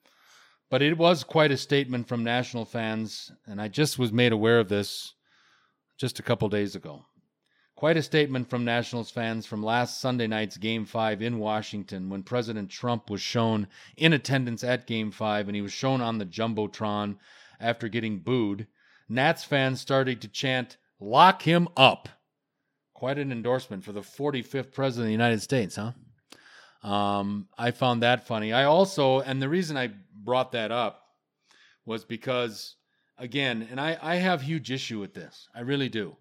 but 0.70 0.82
it 0.82 0.96
was 0.96 1.22
quite 1.22 1.52
a 1.52 1.56
statement 1.56 2.08
from 2.08 2.24
national 2.24 2.64
fans, 2.64 3.30
and 3.46 3.60
I 3.60 3.68
just 3.68 3.98
was 3.98 4.12
made 4.12 4.32
aware 4.32 4.58
of 4.58 4.68
this 4.68 5.14
just 5.98 6.18
a 6.18 6.22
couple 6.22 6.48
days 6.48 6.74
ago. 6.74 7.04
Quite 7.76 7.96
a 7.96 8.02
statement 8.02 8.48
from 8.48 8.64
Nationals 8.64 9.10
fans 9.10 9.44
from 9.44 9.62
last 9.62 10.00
Sunday 10.00 10.26
night's 10.26 10.56
Game 10.56 10.84
5 10.84 11.20
in 11.20 11.38
Washington 11.38 12.08
when 12.08 12.22
President 12.22 12.70
Trump 12.70 13.10
was 13.10 13.20
shown 13.20 13.66
in 13.96 14.12
attendance 14.12 14.62
at 14.62 14.86
Game 14.86 15.10
5 15.10 15.48
and 15.48 15.56
he 15.56 15.62
was 15.62 15.72
shown 15.72 16.00
on 16.00 16.18
the 16.18 16.26
Jumbotron 16.26 17.16
after 17.62 17.88
getting 17.88 18.18
booed. 18.18 18.66
Nats 19.08 19.44
fans 19.44 19.80
started 19.80 20.20
to 20.20 20.28
chant, 20.28 20.76
Lock 21.02 21.42
him 21.42 21.68
up. 21.76 22.08
Quite 22.94 23.18
an 23.18 23.32
endorsement 23.32 23.82
for 23.82 23.90
the 23.90 24.02
45th 24.02 24.72
President 24.72 25.06
of 25.06 25.06
the 25.06 25.12
United 25.12 25.42
States, 25.42 25.76
huh? 25.76 25.92
Um, 26.88 27.48
I 27.58 27.72
found 27.72 28.02
that 28.02 28.26
funny. 28.28 28.52
I 28.52 28.64
also, 28.64 29.20
and 29.20 29.42
the 29.42 29.48
reason 29.48 29.76
I 29.76 29.90
brought 30.14 30.52
that 30.52 30.70
up 30.70 31.02
was 31.84 32.04
because, 32.04 32.76
again, 33.18 33.66
and 33.68 33.80
I, 33.80 33.98
I 34.00 34.16
have 34.16 34.42
huge 34.42 34.70
issue 34.70 35.00
with 35.00 35.12
this. 35.12 35.48
I 35.52 35.60
really 35.60 35.88
do. 35.88 36.16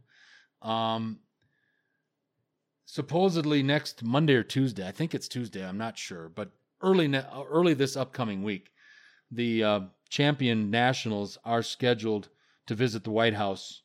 Um, 0.64 1.20
supposedly 2.86 3.62
next 3.62 4.04
Monday 4.04 4.34
or 4.34 4.44
Tuesday, 4.44 4.88
I 4.88 4.92
think 4.92 5.14
it's 5.14 5.28
Tuesday, 5.28 5.64
I'm 5.64 5.78
not 5.78 5.98
sure, 5.98 6.30
but 6.30 6.50
early 6.82 7.08
ne- 7.08 7.26
early 7.50 7.76
this 7.76 7.96
upcoming 7.96 8.42
week, 8.42 8.72
the 9.30 9.64
uh, 9.64 9.80
champion 10.12 10.70
nationals 10.70 11.38
are 11.46 11.64
scheduled 11.64 12.30
to 12.68 12.76
visit 12.76 13.04
the 13.04 13.12
White 13.12 13.34
House 13.34 13.82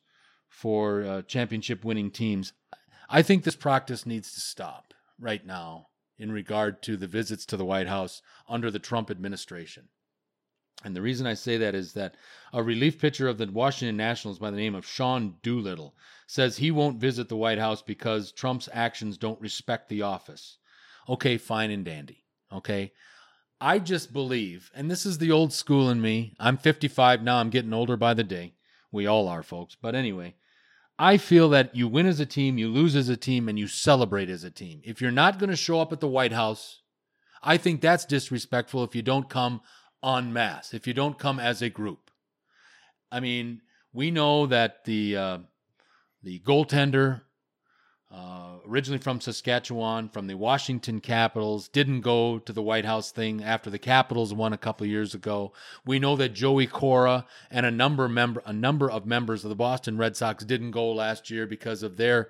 for 0.49 1.03
uh, 1.03 1.21
championship 1.23 1.83
winning 1.83 2.11
teams. 2.11 2.53
I 3.09 3.21
think 3.21 3.43
this 3.43 3.55
practice 3.55 4.05
needs 4.05 4.33
to 4.33 4.41
stop 4.41 4.93
right 5.17 5.45
now 5.45 5.87
in 6.19 6.31
regard 6.31 6.83
to 6.83 6.97
the 6.97 7.07
visits 7.07 7.45
to 7.45 7.57
the 7.57 7.65
White 7.65 7.87
House 7.87 8.21
under 8.49 8.69
the 8.69 8.77
Trump 8.77 9.09
administration. 9.09 9.87
And 10.83 10.95
the 10.95 11.01
reason 11.01 11.25
I 11.25 11.33
say 11.33 11.57
that 11.57 11.73
is 11.73 11.93
that 11.93 12.15
a 12.53 12.61
relief 12.61 12.99
pitcher 12.99 13.27
of 13.27 13.37
the 13.37 13.49
Washington 13.49 13.97
Nationals 13.97 14.37
by 14.37 14.51
the 14.51 14.57
name 14.57 14.75
of 14.75 14.85
Sean 14.85 15.37
Doolittle 15.41 15.95
says 16.27 16.57
he 16.57 16.71
won't 16.71 16.99
visit 16.99 17.29
the 17.29 17.37
White 17.37 17.57
House 17.57 17.81
because 17.81 18.31
Trump's 18.31 18.69
actions 18.73 19.17
don't 19.17 19.41
respect 19.41 19.87
the 19.87 20.01
office. 20.01 20.57
Okay, 21.07 21.37
fine 21.37 21.71
and 21.71 21.85
dandy. 21.85 22.25
Okay. 22.51 22.91
I 23.59 23.79
just 23.79 24.13
believe, 24.13 24.69
and 24.75 24.89
this 24.89 25.05
is 25.05 25.17
the 25.17 25.31
old 25.31 25.51
school 25.51 25.89
in 25.89 25.99
me. 26.01 26.35
I'm 26.39 26.57
55 26.57 27.23
now. 27.23 27.37
I'm 27.37 27.49
getting 27.49 27.73
older 27.73 27.97
by 27.97 28.13
the 28.13 28.23
day. 28.23 28.53
We 28.91 29.07
all 29.07 29.27
are, 29.27 29.41
folks. 29.41 29.75
But 29.79 29.95
anyway, 29.95 30.35
I 30.99 31.17
feel 31.17 31.49
that 31.49 31.75
you 31.75 31.87
win 31.87 32.05
as 32.05 32.19
a 32.19 32.25
team, 32.25 32.57
you 32.57 32.69
lose 32.69 32.95
as 32.95 33.09
a 33.09 33.17
team, 33.17 33.49
and 33.49 33.57
you 33.57 33.67
celebrate 33.67 34.29
as 34.29 34.43
a 34.43 34.51
team. 34.51 34.81
If 34.83 35.01
you're 35.01 35.11
not 35.11 35.39
going 35.39 35.49
to 35.49 35.55
show 35.55 35.79
up 35.79 35.91
at 35.91 35.99
the 35.99 36.07
White 36.07 36.33
House, 36.33 36.81
I 37.41 37.57
think 37.57 37.81
that's 37.81 38.05
disrespectful 38.05 38.83
if 38.83 38.95
you 38.95 39.01
don't 39.01 39.29
come 39.29 39.61
en 40.03 40.33
masse, 40.33 40.73
if 40.73 40.85
you 40.87 40.93
don't 40.93 41.17
come 41.17 41.39
as 41.39 41.61
a 41.61 41.69
group. 41.69 42.11
I 43.11 43.19
mean, 43.19 43.61
we 43.93 44.11
know 44.11 44.45
that 44.47 44.83
the 44.85 45.17
uh, 45.17 45.37
the 46.21 46.39
goaltender, 46.39 47.21
uh, 48.09 48.59
originally 48.65 48.99
from 48.99 49.19
Saskatchewan, 49.19 50.07
from 50.07 50.27
the 50.27 50.35
Washington 50.35 51.01
Capitals, 51.01 51.67
didn't 51.67 52.01
go 52.01 52.39
to 52.39 52.53
the 52.53 52.61
White 52.61 52.85
House 52.85 53.11
thing 53.11 53.43
after 53.43 53.69
the 53.69 53.79
Capitals 53.79 54.33
won 54.33 54.53
a 54.53 54.57
couple 54.57 54.87
years 54.87 55.13
ago. 55.13 55.51
We 55.85 55.99
know 55.99 56.15
that 56.15 56.33
Joey 56.33 56.67
Cora 56.67 57.25
and 57.51 57.65
a 57.65 57.71
number 57.71 58.07
member 58.07 58.41
a 58.45 58.53
number 58.53 58.89
of 58.89 59.05
members 59.05 59.43
of 59.43 59.49
the 59.49 59.55
Boston 59.55 59.97
Red 59.97 60.15
Sox 60.15 60.45
didn't 60.45 60.71
go 60.71 60.91
last 60.91 61.29
year 61.29 61.45
because 61.45 61.83
of 61.83 61.97
their 61.97 62.29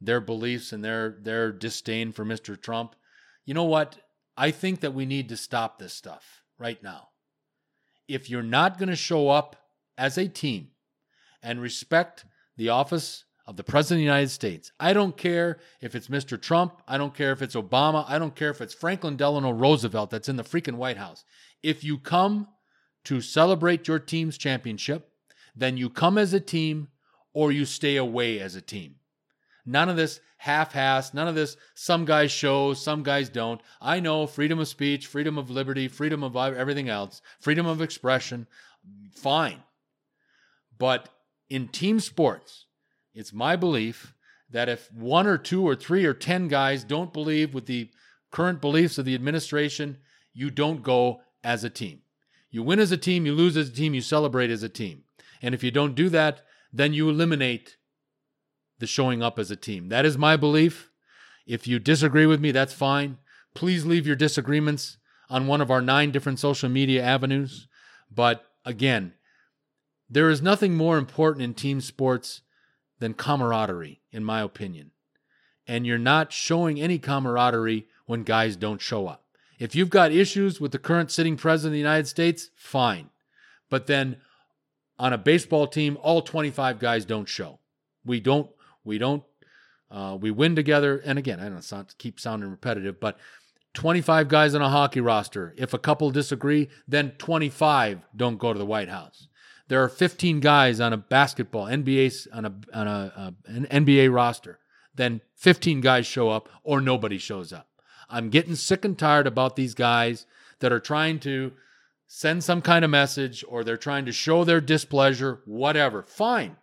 their 0.00 0.20
beliefs 0.20 0.72
and 0.72 0.84
their 0.84 1.16
their 1.20 1.50
disdain 1.50 2.12
for 2.12 2.24
Mr. 2.24 2.60
Trump. 2.60 2.94
You 3.44 3.54
know 3.54 3.64
what? 3.64 3.98
I 4.36 4.52
think 4.52 4.80
that 4.80 4.94
we 4.94 5.06
need 5.06 5.28
to 5.30 5.36
stop 5.36 5.78
this 5.78 5.94
stuff 5.94 6.42
right 6.58 6.80
now. 6.82 7.08
If 8.06 8.30
you're 8.30 8.42
not 8.42 8.78
going 8.78 8.90
to 8.90 8.96
show 8.96 9.28
up 9.28 9.56
as 9.98 10.18
a 10.18 10.28
team 10.28 10.68
and 11.42 11.60
respect 11.60 12.26
the 12.56 12.68
office 12.68 13.24
of 13.46 13.56
the 13.56 13.64
President 13.64 13.98
of 13.98 14.00
the 14.00 14.04
United 14.04 14.30
States, 14.30 14.72
I 14.80 14.92
don't 14.92 15.16
care 15.16 15.58
if 15.80 15.94
it's 15.94 16.08
Mr. 16.08 16.40
Trump, 16.40 16.82
I 16.88 16.98
don't 16.98 17.14
care 17.14 17.32
if 17.32 17.42
it's 17.42 17.54
Obama, 17.54 18.04
I 18.08 18.18
don't 18.18 18.34
care 18.34 18.50
if 18.50 18.60
it's 18.60 18.74
Franklin 18.74 19.16
Delano 19.16 19.50
Roosevelt 19.50 20.10
that's 20.10 20.28
in 20.28 20.36
the 20.36 20.42
freaking 20.42 20.76
White 20.76 20.96
House. 20.96 21.24
If 21.62 21.84
you 21.84 21.98
come 21.98 22.48
to 23.04 23.20
celebrate 23.20 23.86
your 23.86 24.00
team's 24.00 24.36
championship, 24.36 25.10
then 25.54 25.76
you 25.76 25.88
come 25.88 26.18
as 26.18 26.34
a 26.34 26.40
team 26.40 26.88
or 27.32 27.52
you 27.52 27.64
stay 27.64 27.96
away 27.96 28.40
as 28.40 28.56
a 28.56 28.60
team. 28.60 28.96
None 29.64 29.88
of 29.88 29.96
this 29.96 30.20
half-assed, 30.38 31.14
none 31.14 31.28
of 31.28 31.34
this 31.34 31.56
some 31.74 32.04
guys 32.04 32.30
show, 32.30 32.74
some 32.74 33.02
guys 33.02 33.28
don't. 33.28 33.60
I 33.80 34.00
know 34.00 34.26
freedom 34.26 34.58
of 34.58 34.68
speech, 34.68 35.06
freedom 35.06 35.38
of 35.38 35.50
liberty, 35.50 35.88
freedom 35.88 36.22
of 36.22 36.36
everything 36.36 36.88
else, 36.88 37.22
freedom 37.40 37.66
of 37.66 37.80
expression, 37.80 38.46
fine. 39.12 39.62
But 40.78 41.08
in 41.48 41.68
team 41.68 42.00
sports, 42.00 42.65
it's 43.16 43.32
my 43.32 43.56
belief 43.56 44.14
that 44.50 44.68
if 44.68 44.92
one 44.92 45.26
or 45.26 45.38
two 45.38 45.66
or 45.66 45.74
three 45.74 46.04
or 46.04 46.14
10 46.14 46.48
guys 46.48 46.84
don't 46.84 47.12
believe 47.12 47.54
with 47.54 47.66
the 47.66 47.90
current 48.30 48.60
beliefs 48.60 48.98
of 48.98 49.06
the 49.06 49.14
administration, 49.14 49.96
you 50.34 50.50
don't 50.50 50.82
go 50.82 51.22
as 51.42 51.64
a 51.64 51.70
team. 51.70 52.02
You 52.50 52.62
win 52.62 52.78
as 52.78 52.92
a 52.92 52.96
team, 52.96 53.24
you 53.24 53.32
lose 53.32 53.56
as 53.56 53.70
a 53.70 53.72
team, 53.72 53.94
you 53.94 54.02
celebrate 54.02 54.50
as 54.50 54.62
a 54.62 54.68
team. 54.68 55.04
And 55.40 55.54
if 55.54 55.64
you 55.64 55.70
don't 55.70 55.94
do 55.94 56.08
that, 56.10 56.42
then 56.72 56.92
you 56.92 57.08
eliminate 57.08 57.78
the 58.78 58.86
showing 58.86 59.22
up 59.22 59.38
as 59.38 59.50
a 59.50 59.56
team. 59.56 59.88
That 59.88 60.04
is 60.04 60.18
my 60.18 60.36
belief. 60.36 60.90
If 61.46 61.66
you 61.66 61.78
disagree 61.78 62.26
with 62.26 62.40
me, 62.40 62.50
that's 62.52 62.74
fine. 62.74 63.16
Please 63.54 63.86
leave 63.86 64.06
your 64.06 64.16
disagreements 64.16 64.98
on 65.30 65.46
one 65.46 65.62
of 65.62 65.70
our 65.70 65.80
nine 65.80 66.10
different 66.10 66.38
social 66.38 66.68
media 66.68 67.02
avenues. 67.02 67.66
But 68.14 68.44
again, 68.64 69.14
there 70.10 70.28
is 70.28 70.42
nothing 70.42 70.74
more 70.74 70.98
important 70.98 71.42
in 71.42 71.54
team 71.54 71.80
sports 71.80 72.42
than 72.98 73.14
camaraderie, 73.14 74.00
in 74.10 74.24
my 74.24 74.40
opinion. 74.40 74.92
And 75.66 75.86
you're 75.86 75.98
not 75.98 76.32
showing 76.32 76.80
any 76.80 76.98
camaraderie 76.98 77.86
when 78.06 78.22
guys 78.22 78.56
don't 78.56 78.80
show 78.80 79.06
up. 79.06 79.24
If 79.58 79.74
you've 79.74 79.90
got 79.90 80.12
issues 80.12 80.60
with 80.60 80.72
the 80.72 80.78
current 80.78 81.10
sitting 81.10 81.36
president 81.36 81.70
of 81.70 81.74
the 81.74 81.78
United 81.78 82.06
States, 82.06 82.50
fine. 82.54 83.10
But 83.68 83.86
then 83.86 84.16
on 84.98 85.12
a 85.12 85.18
baseball 85.18 85.66
team, 85.66 85.98
all 86.00 86.22
25 86.22 86.78
guys 86.78 87.04
don't 87.04 87.28
show. 87.28 87.58
We 88.04 88.20
don't 88.20 88.50
we 88.86 88.98
don't. 88.98 89.24
Uh, 89.90 90.16
we 90.18 90.30
win 90.30 90.56
together. 90.56 91.02
And 91.04 91.18
again, 91.18 91.40
I 91.40 91.48
don't 91.48 91.70
know, 91.70 91.84
keep 91.98 92.18
sounding 92.18 92.50
repetitive, 92.50 92.98
but 92.98 93.18
25 93.74 94.28
guys 94.28 94.54
on 94.54 94.62
a 94.62 94.70
hockey 94.70 95.00
roster. 95.00 95.54
If 95.58 95.74
a 95.74 95.78
couple 95.78 96.10
disagree, 96.10 96.68
then 96.88 97.10
25 97.18 98.00
don't 98.14 98.38
go 98.38 98.52
to 98.52 98.58
the 98.58 98.64
White 98.64 98.88
House. 98.88 99.28
There 99.68 99.82
are 99.82 99.88
15 99.88 100.40
guys 100.40 100.80
on 100.80 100.92
a 100.92 100.96
basketball 100.96 101.66
NBA 101.66 102.28
on 102.32 102.44
a 102.44 102.54
on 102.72 102.86
a 102.86 103.12
uh, 103.16 103.30
an 103.46 103.66
NBA 103.86 104.12
roster. 104.14 104.58
Then 104.94 105.20
15 105.34 105.80
guys 105.80 106.06
show 106.06 106.30
up 106.30 106.48
or 106.62 106.80
nobody 106.80 107.18
shows 107.18 107.52
up. 107.52 107.68
I'm 108.08 108.30
getting 108.30 108.54
sick 108.54 108.84
and 108.84 108.98
tired 108.98 109.26
about 109.26 109.56
these 109.56 109.74
guys 109.74 110.26
that 110.60 110.72
are 110.72 110.80
trying 110.80 111.18
to 111.20 111.52
send 112.06 112.44
some 112.44 112.62
kind 112.62 112.84
of 112.84 112.90
message 112.90 113.44
or 113.48 113.64
they're 113.64 113.76
trying 113.76 114.06
to 114.06 114.12
show 114.12 114.44
their 114.44 114.60
displeasure, 114.60 115.40
whatever. 115.44 116.02
Fine 116.02 116.56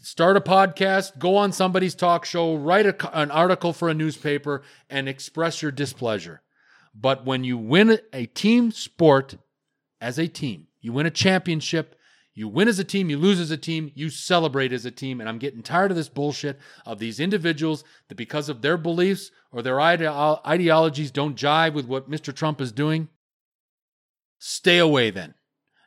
start 0.00 0.36
a 0.36 0.40
podcast, 0.40 1.18
go 1.18 1.36
on 1.36 1.52
somebody's 1.52 1.94
talk 1.94 2.24
show, 2.24 2.54
write 2.56 2.86
a, 2.86 3.18
an 3.18 3.30
article 3.30 3.72
for 3.72 3.88
a 3.88 3.94
newspaper, 3.94 4.62
and 4.88 5.08
express 5.08 5.62
your 5.62 5.70
displeasure. 5.70 6.42
But 6.94 7.24
when 7.24 7.44
you 7.44 7.58
win 7.58 7.98
a 8.12 8.26
team 8.26 8.70
sport 8.70 9.36
as 10.00 10.18
a 10.18 10.28
team, 10.28 10.67
you 10.80 10.92
win 10.92 11.06
a 11.06 11.10
championship, 11.10 11.96
You 12.38 12.46
win 12.46 12.68
as 12.68 12.78
a 12.78 12.84
team, 12.84 13.10
you 13.10 13.18
lose 13.18 13.40
as 13.40 13.50
a 13.50 13.56
team, 13.56 13.90
you 13.96 14.10
celebrate 14.10 14.72
as 14.72 14.84
a 14.84 14.92
team. 14.92 15.18
And 15.18 15.28
I'm 15.28 15.38
getting 15.38 15.60
tired 15.60 15.90
of 15.90 15.96
this 15.96 16.08
bullshit 16.08 16.60
of 16.86 17.00
these 17.00 17.18
individuals 17.18 17.82
that, 18.08 18.14
because 18.14 18.48
of 18.48 18.62
their 18.62 18.76
beliefs 18.76 19.32
or 19.50 19.60
their 19.60 19.80
ide- 19.80 20.06
ideologies, 20.46 21.10
don't 21.10 21.36
jive 21.36 21.74
with 21.74 21.86
what 21.86 22.08
Mr. 22.08 22.32
Trump 22.32 22.60
is 22.60 22.70
doing. 22.70 23.08
Stay 24.38 24.78
away 24.78 25.10
then. 25.10 25.34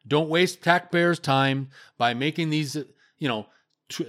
Don't 0.06 0.28
waste 0.28 0.62
taxpayers' 0.62 1.20
time 1.20 1.70
by 1.98 2.14
making 2.14 2.50
these, 2.50 2.76
you 3.18 3.30
know, 3.30 3.46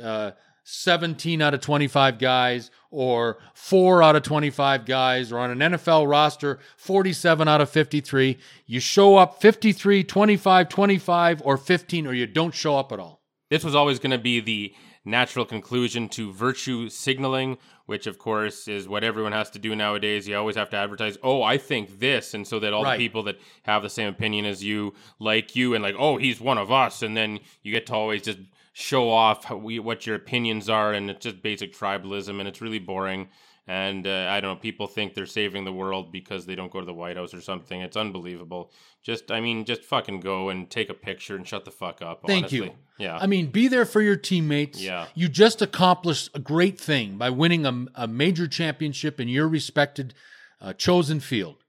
uh, 0.03 0.33
17 0.65 1.43
out 1.43 1.55
of 1.55 1.61
25 1.61 2.19
guys 2.19 2.71
or 2.91 3.39
4 3.55 4.03
out 4.03 4.17
of 4.17 4.23
25 4.23 4.85
guys 4.85 5.33
or 5.33 5.39
on 5.39 5.51
an 5.51 5.73
NFL 5.73 6.09
roster 6.09 6.59
47 6.77 7.49
out 7.49 7.61
of 7.61 7.71
53 7.71 8.39
you 8.67 8.81
show 8.81 9.17
up 9.17 9.41
53 9.41 10.05
25 10.05 10.69
25 10.69 11.43
or 11.45 11.57
15 11.57 12.07
or 12.07 12.13
you 12.13 12.27
don't 12.27 12.55
show 12.55 12.77
up 12.77 12.93
at 12.93 13.01
all. 13.01 13.23
This 13.51 13.65
was 13.65 13.75
always 13.75 13.99
going 13.99 14.13
to 14.13 14.19
be 14.19 14.41
the 14.41 14.75
natural 15.05 15.45
conclusion 15.45 16.09
to 16.09 16.33
virtue 16.33 16.89
signaling 16.89 17.59
which 17.87 18.07
of 18.07 18.19
course 18.19 18.69
is 18.69 18.87
what 18.87 19.03
everyone 19.03 19.33
has 19.33 19.51
to 19.51 19.59
do 19.59 19.75
nowadays. 19.75 20.29
You 20.29 20.37
always 20.37 20.55
have 20.57 20.71
to 20.71 20.77
advertise 20.77 21.19
oh 21.25 21.43
i 21.43 21.59
think 21.59 21.99
this 21.99 22.35
and 22.35 22.47
so 22.47 22.61
that 22.61 22.73
all 22.73 22.85
right. 22.85 22.99
the 22.99 23.05
people 23.05 23.25
that 23.25 23.41
have 23.65 23.83
the 23.83 23.91
same 23.91 24.09
opinion 24.09 24.45
as 24.45 24.63
you 24.63 24.95
like 25.19 25.57
you 25.57 25.75
and 25.75 25.83
like 25.83 25.97
oh 25.99 26.19
he's 26.19 26.41
one 26.41 26.59
of 26.59 26.71
us 26.71 27.03
and 27.03 27.17
then 27.17 27.41
you 27.63 27.73
get 27.73 27.87
to 27.87 27.95
always 27.95 28.23
just 28.23 28.39
show 28.73 29.11
off 29.11 29.51
we, 29.51 29.79
what 29.79 30.07
your 30.07 30.17
opinions 30.17 30.69
are, 30.69 30.93
and 30.93 31.11
it's 31.11 31.25
just 31.25 31.43
basic 31.43 31.75
tribalism, 31.75 32.39
and 32.39 32.49
it's 32.49 32.61
really 32.61 32.79
boring. 32.79 33.29
And 33.69 34.09
uh, 34.09 34.27
I 34.29 34.41
don't 34.41 34.55
know, 34.55 34.61
people 34.61 34.89
think 34.89 35.15
they're 35.15 35.25
saving 35.25 35.65
the 35.65 35.73
world 35.73 36.11
because 36.11 36.47
they 36.47 36.57
don't 36.57 36.73
go 36.73 36.81
to 36.81 36.87
the 36.87 36.93
White 36.93 37.17
House 37.17 37.33
or 37.33 37.41
something. 37.41 37.81
It's 37.81 37.97
unbelievable. 37.97 38.73
Just, 39.05 39.31
I 39.31 39.41
mean, 39.41 39.65
just 39.65 39.85
fucking 39.85 40.19
go 40.19 40.49
and 40.49 40.69
take 40.69 40.91
a 40.91 40.95
picture 40.95 41.37
and 41.37 41.47
shut 41.47 41.65
the 41.65 41.71
fuck 41.71 42.03
up. 42.03 42.23
Thank 42.27 42.47
honestly. 42.47 42.59
you. 42.59 42.73
Yeah. 42.99 43.19
I 43.19 43.29
mean, 43.29 43.47
be 43.47 43.69
there 43.69 43.85
for 43.85 44.03
your 44.03 44.17
teammates. 44.17 44.83
Yeah. 44.83 45.07
You 45.15 45.29
just 45.29 45.63
accomplished 45.63 46.31
a 46.35 46.41
great 46.41 46.81
thing 46.81 47.19
by 47.19 47.31
winning 47.31 47.65
a, 47.65 47.87
a 47.95 48.09
major 48.09 48.49
championship 48.49 49.21
in 49.21 49.29
your 49.29 49.47
respected 49.47 50.13
uh, 50.61 50.73
chosen 50.73 51.21
field. 51.21 51.63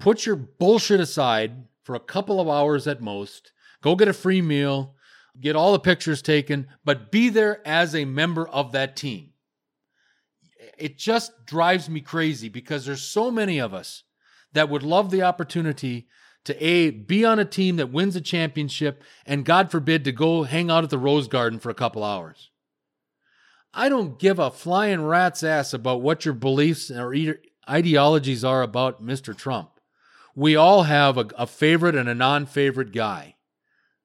Put 0.00 0.26
your 0.26 0.36
bullshit 0.36 0.98
aside 0.98 1.68
for 1.84 1.94
a 1.94 2.00
couple 2.00 2.40
of 2.40 2.48
hours 2.48 2.88
at 2.88 3.00
most. 3.00 3.52
Go 3.80 3.94
get 3.94 4.08
a 4.08 4.12
free 4.12 4.42
meal 4.42 4.93
get 5.40 5.56
all 5.56 5.72
the 5.72 5.78
pictures 5.78 6.22
taken, 6.22 6.68
but 6.84 7.10
be 7.10 7.28
there 7.28 7.66
as 7.66 7.94
a 7.94 8.04
member 8.04 8.46
of 8.48 8.72
that 8.72 8.96
team. 8.96 9.30
It 10.78 10.98
just 10.98 11.46
drives 11.46 11.88
me 11.88 12.00
crazy 12.00 12.48
because 12.48 12.84
there's 12.84 13.02
so 13.02 13.30
many 13.30 13.58
of 13.58 13.74
us 13.74 14.04
that 14.52 14.68
would 14.68 14.82
love 14.82 15.10
the 15.10 15.22
opportunity 15.22 16.08
to 16.44 16.64
a 16.64 16.90
be 16.90 17.24
on 17.24 17.38
a 17.38 17.44
team 17.44 17.76
that 17.76 17.92
wins 17.92 18.16
a 18.16 18.20
championship 18.20 19.02
and 19.26 19.44
God 19.44 19.70
forbid 19.70 20.04
to 20.04 20.12
go 20.12 20.42
hang 20.42 20.70
out 20.70 20.84
at 20.84 20.90
the 20.90 20.98
Rose 20.98 21.28
Garden 21.28 21.58
for 21.58 21.70
a 21.70 21.74
couple 21.74 22.04
hours. 22.04 22.50
I 23.72 23.88
don't 23.88 24.18
give 24.18 24.38
a 24.38 24.50
flying 24.50 25.04
rat's 25.04 25.42
ass 25.42 25.74
about 25.74 26.00
what 26.00 26.24
your 26.24 26.34
beliefs 26.34 26.90
or 26.90 27.38
ideologies 27.68 28.44
are 28.44 28.62
about 28.62 29.04
Mr. 29.04 29.36
Trump. 29.36 29.70
We 30.36 30.54
all 30.54 30.84
have 30.84 31.16
a, 31.16 31.28
a 31.36 31.46
favorite 31.46 31.96
and 31.96 32.08
a 32.08 32.14
non 32.14 32.46
favorite 32.46 32.92
guy. 32.92 33.36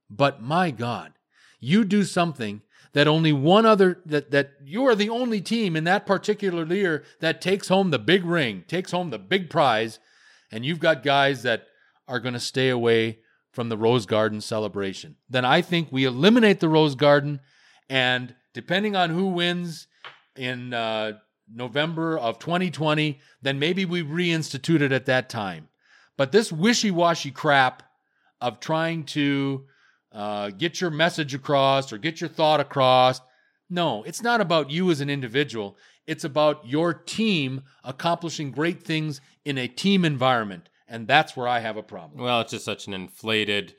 But 0.10 0.42
my 0.42 0.72
God, 0.72 1.14
you 1.60 1.84
do 1.84 2.04
something 2.04 2.62
that 2.94 3.08
only 3.08 3.32
one 3.32 3.66
other 3.66 4.02
that 4.06 4.32
that 4.32 4.54
you 4.64 4.86
are 4.86 4.96
the 4.96 5.10
only 5.10 5.42
team 5.42 5.76
in 5.76 5.84
that 5.84 6.06
particular 6.06 6.66
year 6.66 7.04
that 7.20 7.42
takes 7.42 7.68
home 7.68 7.92
the 7.92 8.00
big 8.00 8.26
ring, 8.26 8.64
takes 8.68 8.92
home 8.92 9.10
the 9.10 9.20
big 9.20 9.50
prize, 9.50 10.00
and 10.52 10.66
you've 10.66 10.80
got 10.80 11.04
guys 11.04 11.44
that 11.44 11.68
are 12.08 12.20
going 12.20 12.34
to 12.34 12.40
stay 12.40 12.70
away 12.70 13.20
from 13.52 13.70
the 13.70 13.78
Rose 13.78 14.06
Garden 14.06 14.42
celebration. 14.42 15.16
Then 15.30 15.46
I 15.46 15.62
think 15.62 15.90
we 15.92 16.06
eliminate 16.06 16.60
the 16.60 16.70
Rose 16.70 16.96
Garden, 16.96 17.40
and 17.90 18.36
depending 18.54 18.96
on 18.96 19.10
who 19.12 19.28
wins 19.28 19.88
in 20.36 20.74
uh, 20.74 21.14
November 21.54 22.18
of 22.18 22.40
2020, 22.40 23.20
then 23.42 23.60
maybe 23.60 23.86
we 23.86 24.04
reinstitute 24.04 24.82
it 24.82 24.92
at 24.92 25.06
that 25.06 25.30
time. 25.30 25.68
But 26.18 26.32
this 26.32 26.52
wishy 26.52 26.92
washy 26.92 27.32
crap 27.32 27.84
of 28.42 28.60
trying 28.60 29.04
to 29.06 29.66
uh, 30.12 30.50
get 30.50 30.82
your 30.82 30.90
message 30.90 31.34
across 31.34 31.94
or 31.94 31.98
get 31.98 32.22
your 32.22 32.30
thought 32.30 32.60
across. 32.60 33.22
No, 33.70 34.04
it's 34.04 34.22
not 34.22 34.42
about 34.42 34.72
you 34.72 34.90
as 34.90 35.02
an 35.02 35.10
individual. 35.10 35.78
It's 36.08 36.24
about 36.24 36.68
your 36.68 36.94
team 36.94 37.62
accomplishing 37.84 38.52
great 38.52 38.82
things 38.82 39.22
in 39.46 39.58
a 39.58 39.68
team 39.68 40.04
environment. 40.04 40.70
And 40.88 41.08
that's 41.08 41.38
where 41.38 41.48
I 41.48 41.60
have 41.60 41.78
a 41.78 41.84
problem. 41.84 42.24
Well, 42.24 42.42
it's 42.42 42.52
just 42.52 42.66
such 42.66 42.88
an 42.88 42.94
inflated 42.94 43.76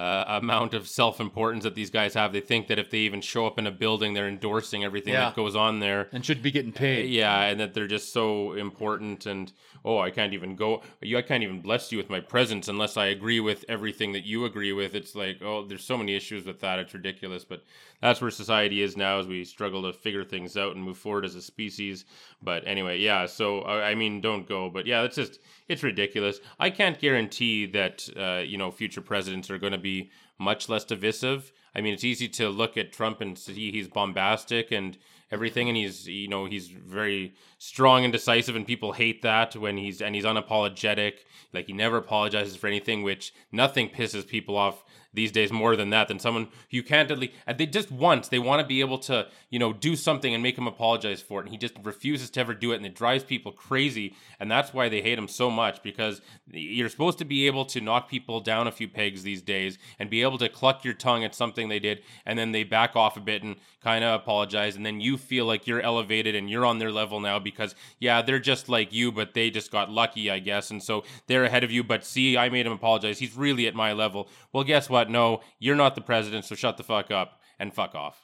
uh, 0.00 0.24
amount 0.28 0.72
of 0.72 0.88
self 0.88 1.20
importance 1.20 1.64
that 1.64 1.74
these 1.74 1.90
guys 1.90 2.14
have. 2.14 2.32
They 2.32 2.40
think 2.40 2.68
that 2.68 2.78
if 2.78 2.90
they 2.90 2.98
even 2.98 3.20
show 3.20 3.46
up 3.46 3.58
in 3.58 3.66
a 3.66 3.70
building, 3.70 4.14
they're 4.14 4.28
endorsing 4.28 4.84
everything 4.84 5.12
yeah. 5.12 5.26
that 5.26 5.36
goes 5.36 5.54
on 5.54 5.80
there 5.80 6.08
and 6.12 6.24
should 6.24 6.42
be 6.42 6.50
getting 6.50 6.72
paid. 6.72 7.10
Yeah, 7.10 7.42
and 7.42 7.60
that 7.60 7.74
they're 7.74 7.86
just 7.86 8.12
so 8.12 8.52
important. 8.52 9.26
And 9.26 9.52
oh, 9.84 9.98
I 9.98 10.10
can't 10.10 10.34
even 10.34 10.56
go. 10.56 10.82
I 11.02 11.22
can't 11.22 11.42
even 11.42 11.60
bless 11.60 11.90
you 11.90 11.98
with 11.98 12.10
my 12.10 12.20
presence 12.20 12.68
unless 12.68 12.96
I 12.96 13.06
agree 13.06 13.40
with 13.40 13.64
everything 13.68 14.12
that 14.12 14.24
you 14.24 14.44
agree 14.44 14.72
with. 14.72 14.94
It's 14.94 15.14
like 15.14 15.42
oh, 15.42 15.64
there's 15.64 15.84
so 15.84 15.96
many 15.96 16.14
issues 16.14 16.44
with 16.46 16.60
that. 16.60 16.78
It's 16.78 16.94
ridiculous. 16.94 17.44
But 17.44 17.64
that's 18.00 18.20
where 18.20 18.30
society 18.30 18.82
is 18.82 18.96
now 18.96 19.18
as 19.18 19.26
we 19.26 19.44
struggle 19.44 19.82
to 19.82 19.92
figure 19.92 20.24
things 20.24 20.56
out 20.56 20.74
and 20.74 20.84
move 20.84 20.98
forward 20.98 21.24
as 21.24 21.34
a 21.34 21.42
species. 21.42 22.04
But 22.42 22.66
anyway, 22.66 22.98
yeah. 22.98 23.26
So 23.26 23.64
I 23.64 23.94
mean, 23.94 24.20
don't 24.20 24.48
go. 24.48 24.70
But 24.70 24.86
yeah, 24.86 25.02
it's 25.02 25.16
just 25.16 25.40
it's 25.68 25.82
ridiculous. 25.82 26.40
I 26.58 26.70
can't 26.70 26.98
guarantee 26.98 27.66
that 27.66 28.08
uh, 28.16 28.42
you 28.44 28.58
know 28.58 28.70
future 28.70 29.02
presidents 29.02 29.50
are 29.50 29.58
going 29.58 29.72
to 29.72 29.78
be 29.78 30.10
much 30.38 30.68
less 30.68 30.84
divisive. 30.84 31.52
I 31.74 31.80
mean, 31.80 31.94
it's 31.94 32.04
easy 32.04 32.28
to 32.28 32.48
look 32.48 32.76
at 32.76 32.92
Trump 32.92 33.20
and 33.20 33.38
see 33.38 33.70
he's 33.70 33.88
bombastic 33.88 34.72
and 34.72 34.98
everything, 35.30 35.68
and 35.68 35.76
he's 35.76 36.08
you 36.08 36.28
know 36.28 36.46
he's 36.46 36.68
very 36.68 37.34
strong 37.58 38.04
and 38.04 38.12
decisive, 38.12 38.56
and 38.56 38.66
people 38.66 38.92
hate 38.92 39.22
that 39.22 39.56
when 39.56 39.76
he's 39.76 40.00
and 40.00 40.14
he's 40.14 40.24
unapologetic. 40.24 41.14
Like 41.52 41.66
he 41.66 41.72
never 41.72 41.96
apologizes 41.96 42.56
for 42.56 42.66
anything, 42.66 43.02
which 43.02 43.32
nothing 43.52 43.88
pisses 43.88 44.26
people 44.26 44.56
off 44.56 44.84
these 45.12 45.32
days 45.32 45.52
more 45.52 45.76
than 45.76 45.90
that 45.90 46.08
than 46.08 46.18
someone 46.18 46.48
you 46.68 46.84
at 46.90 47.18
least 47.18 47.32
uh, 47.46 47.52
they 47.52 47.66
just 47.66 47.90
once 47.90 48.28
they 48.28 48.38
want 48.38 48.60
to 48.60 48.66
be 48.66 48.80
able 48.80 48.98
to 48.98 49.26
you 49.50 49.58
know 49.58 49.72
do 49.72 49.96
something 49.96 50.34
and 50.34 50.42
make 50.42 50.56
him 50.56 50.66
apologize 50.66 51.20
for 51.20 51.40
it 51.40 51.44
and 51.44 51.50
he 51.50 51.56
just 51.58 51.74
refuses 51.82 52.30
to 52.30 52.40
ever 52.40 52.54
do 52.54 52.72
it 52.72 52.76
and 52.76 52.86
it 52.86 52.94
drives 52.94 53.24
people 53.24 53.52
crazy 53.52 54.14
and 54.38 54.50
that's 54.50 54.72
why 54.72 54.88
they 54.88 55.00
hate 55.00 55.18
him 55.18 55.28
so 55.28 55.50
much 55.50 55.82
because 55.82 56.20
you're 56.50 56.88
supposed 56.88 57.18
to 57.18 57.24
be 57.24 57.46
able 57.46 57.64
to 57.64 57.80
knock 57.80 58.08
people 58.08 58.40
down 58.40 58.66
a 58.66 58.72
few 58.72 58.88
pegs 58.88 59.22
these 59.22 59.42
days 59.42 59.78
and 59.98 60.10
be 60.10 60.22
able 60.22 60.38
to 60.38 60.48
cluck 60.48 60.84
your 60.84 60.94
tongue 60.94 61.24
at 61.24 61.34
something 61.34 61.68
they 61.68 61.78
did 61.78 62.02
and 62.26 62.38
then 62.38 62.52
they 62.52 62.64
back 62.64 62.96
off 62.96 63.16
a 63.16 63.20
bit 63.20 63.42
and 63.42 63.56
kind 63.82 64.04
of 64.04 64.20
apologize 64.20 64.76
and 64.76 64.84
then 64.84 65.00
you 65.00 65.16
feel 65.16 65.46
like 65.46 65.66
you're 65.66 65.80
elevated 65.80 66.34
and 66.34 66.50
you're 66.50 66.66
on 66.66 66.78
their 66.78 66.92
level 66.92 67.20
now 67.20 67.38
because 67.38 67.74
yeah 67.98 68.20
they're 68.20 68.38
just 68.38 68.68
like 68.68 68.92
you 68.92 69.10
but 69.10 69.34
they 69.34 69.50
just 69.50 69.70
got 69.70 69.90
lucky 69.90 70.30
i 70.30 70.38
guess 70.38 70.70
and 70.70 70.82
so 70.82 71.02
they're 71.26 71.44
ahead 71.44 71.64
of 71.64 71.70
you 71.70 71.82
but 71.82 72.04
see 72.04 72.36
i 72.36 72.48
made 72.48 72.66
him 72.66 72.72
apologize 72.72 73.18
he's 73.18 73.36
really 73.36 73.66
at 73.66 73.74
my 73.74 73.92
level. 73.92 74.28
Well 74.52 74.64
guess 74.64 74.90
what 74.90 74.99
what? 75.00 75.08
No, 75.08 75.40
you're 75.58 75.76
not 75.76 75.94
the 75.94 76.02
president, 76.02 76.44
so 76.44 76.54
shut 76.54 76.76
the 76.76 76.82
fuck 76.82 77.10
up 77.10 77.40
and 77.58 77.72
fuck 77.72 77.94
off. 77.94 78.20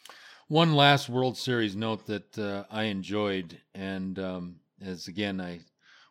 One 0.48 0.74
last 0.74 1.08
World 1.08 1.38
Series 1.38 1.74
note 1.74 2.04
that 2.06 2.38
uh, 2.38 2.64
I 2.70 2.84
enjoyed, 2.84 3.58
and 3.74 4.18
um, 4.18 4.56
as 4.84 5.08
again, 5.08 5.40
I 5.40 5.60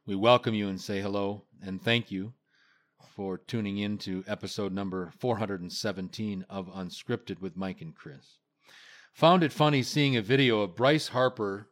we 0.07 0.15
welcome 0.15 0.55
you 0.55 0.67
and 0.67 0.81
say 0.81 1.01
hello 1.01 1.43
and 1.63 1.79
thank 1.79 2.09
you 2.09 2.33
for 3.15 3.37
tuning 3.37 3.77
in 3.77 3.99
to 3.99 4.23
episode 4.27 4.73
number 4.73 5.11
417 5.19 6.45
of 6.49 6.67
Unscripted 6.73 7.41
with 7.41 7.55
Mike 7.55 7.81
and 7.81 7.93
Chris. 7.93 8.39
Found 9.13 9.43
it 9.43 9.53
funny 9.53 9.83
seeing 9.83 10.17
a 10.17 10.21
video 10.23 10.61
of 10.61 10.75
Bryce 10.75 11.09
Harper. 11.09 11.69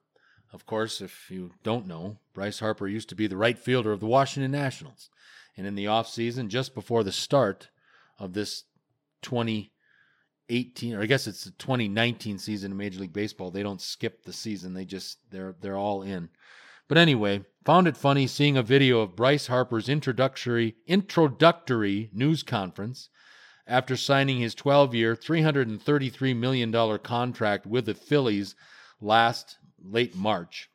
Of 0.51 0.67
course, 0.67 1.01
if 1.01 1.31
you 1.31 1.53
don't 1.63 1.87
know, 1.87 2.19
Bryce 2.35 2.59
Harper 2.59 2.87
used 2.87 3.09
to 3.09 3.15
be 3.15 3.25
the 3.25 3.37
right 3.37 3.57
fielder 3.57 3.91
of 3.91 4.01
the 4.01 4.05
Washington 4.05 4.51
Nationals. 4.51 5.09
And 5.57 5.65
in 5.65 5.73
the 5.73 5.85
offseason, 5.85 6.47
just 6.47 6.75
before 6.75 7.03
the 7.03 7.11
start 7.11 7.69
of 8.19 8.33
this 8.33 8.65
2018 9.23 10.95
or 10.95 11.01
I 11.01 11.05
guess 11.05 11.27
it's 11.27 11.45
the 11.45 11.51
2019 11.51 12.37
season 12.37 12.71
in 12.71 12.77
Major 12.77 13.01
League 13.01 13.13
Baseball. 13.13 13.51
They 13.51 13.63
don't 13.63 13.81
skip 13.81 14.23
the 14.23 14.33
season. 14.33 14.73
They 14.73 14.85
just 14.85 15.17
they're 15.31 15.55
they're 15.59 15.77
all 15.77 16.03
in. 16.03 16.29
But 16.87 16.97
anyway, 16.97 17.45
found 17.65 17.87
it 17.87 17.97
funny 17.97 18.27
seeing 18.27 18.57
a 18.57 18.63
video 18.63 18.99
of 18.99 19.15
Bryce 19.15 19.47
Harper's 19.47 19.89
introductory 19.89 20.75
introductory 20.85 22.09
news 22.13 22.43
conference 22.43 23.09
after 23.65 23.95
signing 23.95 24.41
his 24.41 24.55
12-year, 24.55 25.15
$333 25.15 26.35
million 26.35 26.99
contract 26.99 27.65
with 27.65 27.85
the 27.85 27.93
Phillies 27.93 28.55
last 28.99 29.57
late 29.81 30.15
March. 30.15 30.69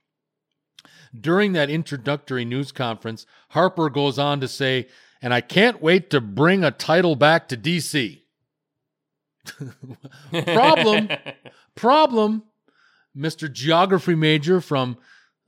During 1.18 1.52
that 1.52 1.70
introductory 1.70 2.44
news 2.44 2.72
conference, 2.72 3.26
Harper 3.50 3.90
goes 3.90 4.18
on 4.18 4.40
to 4.40 4.48
say, 4.48 4.88
and 5.20 5.34
I 5.34 5.40
can't 5.40 5.82
wait 5.82 6.10
to 6.10 6.20
bring 6.20 6.64
a 6.64 6.70
title 6.70 7.16
back 7.16 7.48
to 7.48 7.56
DC. 7.56 8.22
problem, 10.44 11.08
problem. 11.74 12.42
Mr. 13.16 13.52
Geography 13.52 14.14
major 14.14 14.60
from 14.60 14.96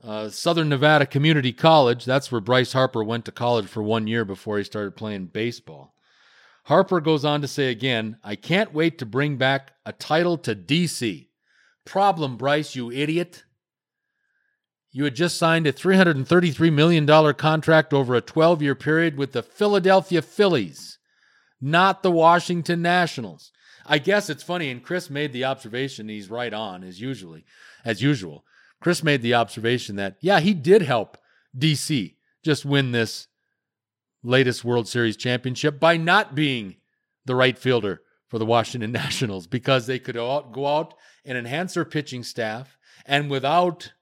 uh, 0.03 0.29
Southern 0.29 0.69
Nevada 0.69 1.07
Community 1.07 1.53
College. 1.53 2.05
That's 2.05 2.33
where 2.33 2.41
Bryce 2.41 2.73
Harper 2.73 3.05
went 3.05 3.25
to 3.27 3.33
college 3.33 3.67
for 3.67 3.83
one 3.83 4.07
year 4.07 4.25
before 4.25 4.59
he 4.59 4.65
started 4.65 4.97
playing 4.97 5.27
baseball. 5.27 5.95
Harper 6.65 7.01
goes 7.01 7.25
on 7.25 7.41
to 7.41 7.49
say 7.49 7.71
again, 7.71 8.17
I 8.23 8.37
can't 8.37 8.73
wait 8.73 8.99
to 8.99 9.07
bring 9.07 9.37
back 9.37 9.73
a 9.85 9.93
title 9.93 10.39
to 10.39 10.55
DC. 10.55 11.29
Problem, 11.85 12.37
Bryce, 12.37 12.75
you 12.75 12.91
idiot. 12.91 13.45
You 14.93 15.05
had 15.05 15.15
just 15.15 15.37
signed 15.37 15.67
a 15.67 15.73
$333 15.73 16.73
million 16.73 17.35
contract 17.35 17.95
over 17.95 18.15
a 18.15 18.21
12 18.21 18.63
year 18.63 18.75
period 18.75 19.17
with 19.17 19.33
the 19.33 19.43
Philadelphia 19.43 20.21
Phillies, 20.21 20.99
not 21.61 22.03
the 22.03 22.11
Washington 22.11 22.83
Nationals. 22.83 23.53
I 23.87 23.99
guess 23.99 24.31
it's 24.31 24.43
funny, 24.43 24.71
and 24.71 24.83
Chris 24.83 25.11
made 25.11 25.33
the 25.33 25.45
observation, 25.45 26.09
he's 26.09 26.31
right 26.31 26.53
on 26.53 26.85
as 26.85 27.01
usually, 27.01 27.45
as 27.85 28.03
usual. 28.03 28.45
Chris 28.81 29.03
made 29.03 29.23
the 29.23 29.35
observation 29.35 29.97
that, 29.97 30.17
yeah, 30.21 30.41
he 30.41 30.55
did 30.55 30.83
help 30.83 31.19
DC 31.57 32.15
just 32.43 32.65
win 32.65 32.93
this 32.93 33.29
latest 34.23 34.65
World 34.65 34.89
Series 34.89 35.17
championship 35.17 35.79
by 35.79 35.97
not 35.97 36.35
being 36.35 36.77
the 37.27 37.35
right 37.35 37.59
fielder 37.59 38.03
for 38.29 38.39
the 38.39 38.47
Washington 38.47 38.93
Nationals 38.93 39.47
because 39.47 39.87
they 39.87 39.99
could 39.99 40.17
go 40.17 40.67
out 40.67 40.95
and 41.25 41.37
enhance 41.37 41.75
their 41.75 41.85
pitching 41.85 42.23
staff. 42.23 42.79
And 43.05 43.31
without 43.31 43.93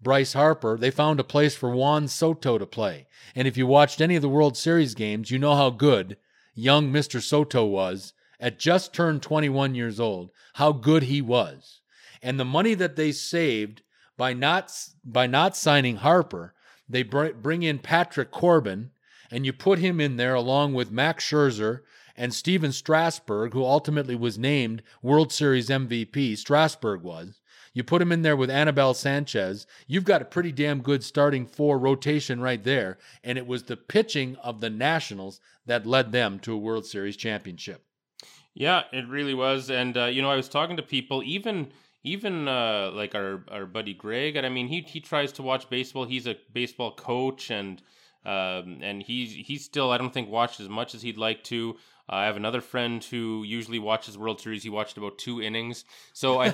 Bryce 0.00 0.32
Harper, 0.32 0.76
they 0.76 0.90
found 0.90 1.20
a 1.20 1.24
place 1.24 1.54
for 1.54 1.70
Juan 1.70 2.08
Soto 2.08 2.58
to 2.58 2.66
play. 2.66 3.06
And 3.34 3.46
if 3.46 3.56
you 3.56 3.66
watched 3.66 4.00
any 4.00 4.16
of 4.16 4.22
the 4.22 4.28
World 4.28 4.56
Series 4.56 4.94
games, 4.94 5.30
you 5.30 5.38
know 5.38 5.54
how 5.54 5.70
good 5.70 6.16
young 6.54 6.92
Mr. 6.92 7.20
Soto 7.20 7.64
was 7.64 8.12
at 8.40 8.58
just 8.58 8.92
turned 8.92 9.22
21 9.22 9.74
years 9.74 10.00
old, 10.00 10.30
how 10.54 10.72
good 10.72 11.04
he 11.04 11.20
was. 11.20 11.80
And 12.22 12.40
the 12.40 12.44
money 12.44 12.74
that 12.74 12.96
they 12.96 13.12
saved 13.12 13.82
by 14.16 14.32
not 14.32 14.72
by 15.04 15.26
not 15.26 15.56
signing 15.56 15.96
Harper, 15.96 16.54
they 16.88 17.02
bring 17.02 17.62
in 17.62 17.78
Patrick 17.78 18.30
Corbin 18.30 18.90
and 19.30 19.46
you 19.46 19.52
put 19.52 19.78
him 19.78 20.00
in 20.00 20.16
there 20.16 20.34
along 20.34 20.74
with 20.74 20.90
Max 20.90 21.24
Scherzer 21.24 21.82
and 22.16 22.34
Stephen 22.34 22.72
Strasburg, 22.72 23.52
who 23.52 23.64
ultimately 23.64 24.16
was 24.16 24.38
named 24.38 24.82
World 25.02 25.32
Series 25.32 25.68
MVP. 25.68 26.36
Strasburg 26.36 27.02
was. 27.02 27.40
You 27.72 27.84
put 27.84 28.02
him 28.02 28.10
in 28.10 28.22
there 28.22 28.36
with 28.36 28.50
Anibal 28.50 28.94
Sanchez, 28.94 29.66
you've 29.86 30.04
got 30.04 30.20
a 30.20 30.24
pretty 30.24 30.50
damn 30.50 30.82
good 30.82 31.04
starting 31.04 31.46
four 31.46 31.78
rotation 31.78 32.40
right 32.40 32.62
there. 32.62 32.98
And 33.22 33.38
it 33.38 33.46
was 33.46 33.62
the 33.62 33.76
pitching 33.76 34.34
of 34.36 34.60
the 34.60 34.70
Nationals 34.70 35.40
that 35.66 35.86
led 35.86 36.10
them 36.10 36.40
to 36.40 36.52
a 36.52 36.58
World 36.58 36.84
Series 36.84 37.16
championship. 37.16 37.84
Yeah, 38.54 38.82
it 38.92 39.08
really 39.08 39.34
was. 39.34 39.70
And, 39.70 39.96
uh, 39.96 40.06
you 40.06 40.22
know, 40.22 40.30
I 40.30 40.36
was 40.36 40.48
talking 40.48 40.76
to 40.76 40.82
people, 40.82 41.22
even 41.24 41.72
even 42.02 42.48
uh, 42.48 42.90
like 42.94 43.14
our, 43.14 43.44
our 43.50 43.66
buddy 43.66 43.92
Greg, 43.92 44.34
and 44.36 44.46
I 44.46 44.48
mean, 44.48 44.68
he, 44.68 44.80
he 44.80 45.00
tries 45.00 45.32
to 45.32 45.42
watch 45.42 45.68
baseball. 45.68 46.06
He's 46.06 46.26
a 46.26 46.36
baseball 46.54 46.94
coach 46.94 47.50
and 47.50 47.82
um, 48.24 48.78
and 48.82 49.02
he's 49.02 49.32
he's 49.46 49.64
still 49.64 49.90
I 49.90 49.98
don't 49.98 50.12
think 50.12 50.30
watched 50.30 50.60
as 50.60 50.68
much 50.68 50.94
as 50.94 51.02
he'd 51.02 51.18
like 51.18 51.44
to. 51.44 51.76
Uh, 52.10 52.16
I 52.16 52.24
have 52.24 52.36
another 52.36 52.60
friend 52.60 53.02
who 53.04 53.44
usually 53.44 53.78
watches 53.78 54.16
World 54.18 54.40
Series. 54.40 54.62
He 54.62 54.70
watched 54.70 54.96
about 54.96 55.18
two 55.18 55.40
innings. 55.42 55.84
So 56.12 56.40
I, 56.40 56.52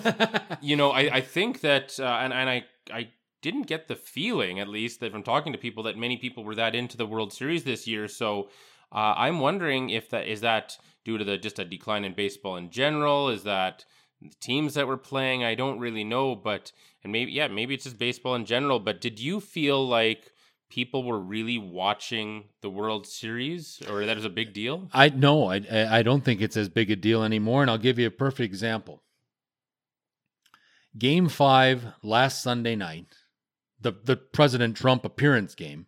you 0.61 0.77
know, 0.77 0.91
I, 0.91 1.17
I 1.17 1.21
think 1.21 1.61
that, 1.61 1.99
uh, 1.99 2.05
and 2.23 2.33
and 2.33 2.51
I 2.51 2.65
I 2.93 3.09
didn't 3.43 3.67
get 3.69 3.87
the 3.89 3.97
feeling, 3.97 4.59
at 4.61 4.69
least, 4.69 5.01
that 5.01 5.13
from 5.13 5.23
talking 5.23 5.53
to 5.53 5.59
people, 5.59 5.85
that 5.85 5.97
many 5.97 6.17
people 6.17 6.45
were 6.45 6.55
that 6.57 6.75
into 6.75 6.97
the 6.97 7.07
World 7.07 7.33
Series 7.33 7.65
this 7.65 7.87
year. 7.87 8.07
So 8.09 8.49
uh, 8.93 9.15
I'm 9.17 9.41
wondering 9.41 9.91
if 9.91 10.11
that 10.11 10.27
is 10.27 10.41
that 10.43 10.77
due 11.07 11.17
to 11.17 11.25
the 11.25 11.39
just 11.39 11.61
a 11.61 11.65
decline 11.65 12.05
in 12.05 12.13
baseball 12.13 12.57
in 12.57 12.69
general. 12.69 13.29
Is 13.29 13.45
that 13.45 13.85
the 14.21 14.35
teams 14.41 14.75
that 14.75 14.89
were 14.89 14.97
playing? 14.97 15.45
I 15.45 15.55
don't 15.55 15.79
really 15.79 16.03
know, 16.03 16.35
but 16.35 16.73
and 17.05 17.13
maybe 17.13 17.31
yeah, 17.31 17.47
maybe 17.47 17.75
it's 17.75 17.85
just 17.85 17.97
baseball 17.97 18.35
in 18.35 18.45
general. 18.45 18.81
But 18.81 19.01
did 19.01 19.21
you 19.21 19.41
feel 19.41 19.87
like 19.87 20.33
people 20.69 21.05
were 21.05 21.21
really 21.21 21.59
watching 21.59 22.49
the 22.61 22.69
World 22.69 23.07
Series, 23.07 23.81
or 23.89 24.05
that 24.05 24.19
is 24.19 24.25
a 24.25 24.29
big 24.29 24.53
deal? 24.53 24.91
I 24.93 25.09
no, 25.11 25.49
I 25.49 25.65
I 25.71 26.03
don't 26.03 26.25
think 26.25 26.41
it's 26.43 26.57
as 26.57 26.69
big 26.69 26.91
a 26.91 26.97
deal 26.97 27.23
anymore, 27.23 27.63
and 27.63 27.71
I'll 27.71 27.79
give 27.79 28.01
you 28.01 28.09
a 28.09 28.11
perfect 28.11 28.47
example. 28.47 29.05
Game 30.99 31.29
five 31.29 31.87
last 32.03 32.43
Sunday 32.43 32.75
night, 32.75 33.15
the 33.81 33.93
the 34.03 34.17
President 34.17 34.77
Trump 34.77 35.05
appearance 35.05 35.55
game. 35.55 35.87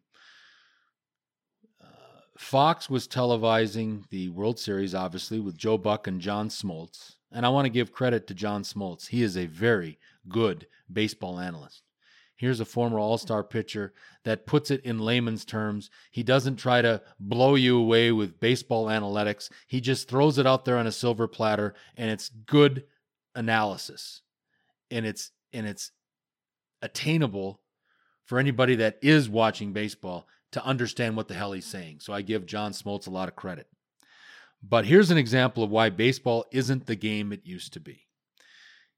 Fox 2.39 2.89
was 2.89 3.09
televising 3.09 4.09
the 4.11 4.29
World 4.29 4.61
Series, 4.61 4.95
obviously, 4.95 5.41
with 5.41 5.59
Joe 5.59 5.77
Buck 5.77 6.07
and 6.07 6.21
John 6.21 6.49
Smoltz. 6.49 7.17
And 7.33 7.45
I 7.45 7.49
want 7.49 7.67
to 7.67 7.71
give 7.71 7.93
credit 7.93 8.29
to 8.29 8.35
John 8.35 8.63
Smoltz. 8.63 9.09
He 9.09 9.25
is 9.25 9.37
a 9.37 9.47
very 9.47 9.99
good 10.29 10.69
baseball 10.91 11.41
analyst. 11.41 11.83
Here's 12.37 12.61
a 12.61 12.65
former 12.65 13.01
all 13.01 13.19
star 13.19 13.43
pitcher 13.43 13.93
that 14.25 14.47
puts 14.47 14.71
it 14.71 14.85
in 14.85 15.01
layman's 15.01 15.45
terms. 15.45 15.91
He 16.13 16.23
doesn't 16.23 16.57
try 16.57 16.81
to 16.81 17.03
blow 17.19 17.57
you 17.57 17.77
away 17.77 18.13
with 18.13 18.39
baseball 18.39 18.87
analytics. 18.87 19.51
He 19.67 19.81
just 19.81 20.09
throws 20.09 20.39
it 20.39 20.47
out 20.47 20.65
there 20.65 20.79
on 20.79 20.87
a 20.87 20.93
silver 20.93 21.27
platter 21.27 21.75
and 21.97 22.09
it's 22.09 22.29
good 22.29 22.85
analysis. 23.35 24.23
And 24.93 25.05
it's 25.05 25.33
and 25.53 25.67
it's 25.67 25.91
attainable 26.83 27.61
for 28.27 28.39
anybody 28.39 28.77
that 28.77 28.99
is 29.03 29.29
watching 29.29 29.73
baseball 29.73 30.29
to 30.53 30.65
understand 30.65 31.17
what 31.17 31.29
the 31.29 31.35
hell 31.35 31.53
he's 31.53 31.67
saying. 31.67 32.01
So 32.01 32.13
I 32.13 32.23
give 32.23 32.47
John 32.47 32.73
Smoltz 32.73 33.07
a 33.07 33.11
lot 33.11 33.29
of 33.29 33.37
credit. 33.37 33.67
But 34.63 34.87
here's 34.87 35.11
an 35.11 35.19
example 35.19 35.63
of 35.63 35.71
why 35.71 35.91
baseball 35.91 36.47
isn't 36.53 36.87
the 36.87 36.97
game 36.97 37.33
it 37.33 37.47
used 37.47 37.73
to 37.75 37.81
be. 37.81 38.07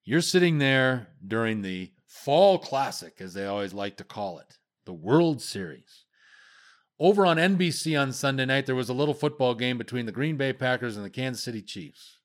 You're 0.04 0.22
sitting 0.22 0.58
there 0.58 1.08
during 1.26 1.62
the 1.62 1.92
Fall 2.06 2.58
Classic, 2.58 3.14
as 3.20 3.34
they 3.34 3.46
always 3.46 3.74
like 3.74 3.96
to 3.98 4.04
call 4.04 4.38
it, 4.38 4.58
the 4.84 4.92
World 4.92 5.42
Series. 5.42 6.04
Over 6.98 7.24
on 7.24 7.36
NBC 7.36 8.00
on 8.00 8.12
Sunday 8.12 8.44
night, 8.44 8.66
there 8.66 8.74
was 8.74 8.88
a 8.88 8.94
little 8.94 9.14
football 9.14 9.54
game 9.54 9.78
between 9.78 10.06
the 10.06 10.12
Green 10.12 10.36
Bay 10.36 10.52
Packers 10.52 10.96
and 10.96 11.04
the 11.04 11.10
Kansas 11.10 11.42
City 11.42 11.62
Chiefs. 11.62 12.18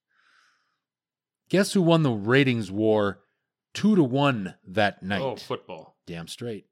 Guess 1.49 1.73
who 1.73 1.81
won 1.81 2.03
the 2.03 2.11
ratings 2.11 2.71
war 2.71 3.21
two 3.73 3.95
to 3.95 4.03
one 4.03 4.55
that 4.67 4.97
oh, 5.01 5.05
night? 5.05 5.21
Oh, 5.21 5.35
football. 5.35 5.97
Damn 6.07 6.27
straight. 6.27 6.65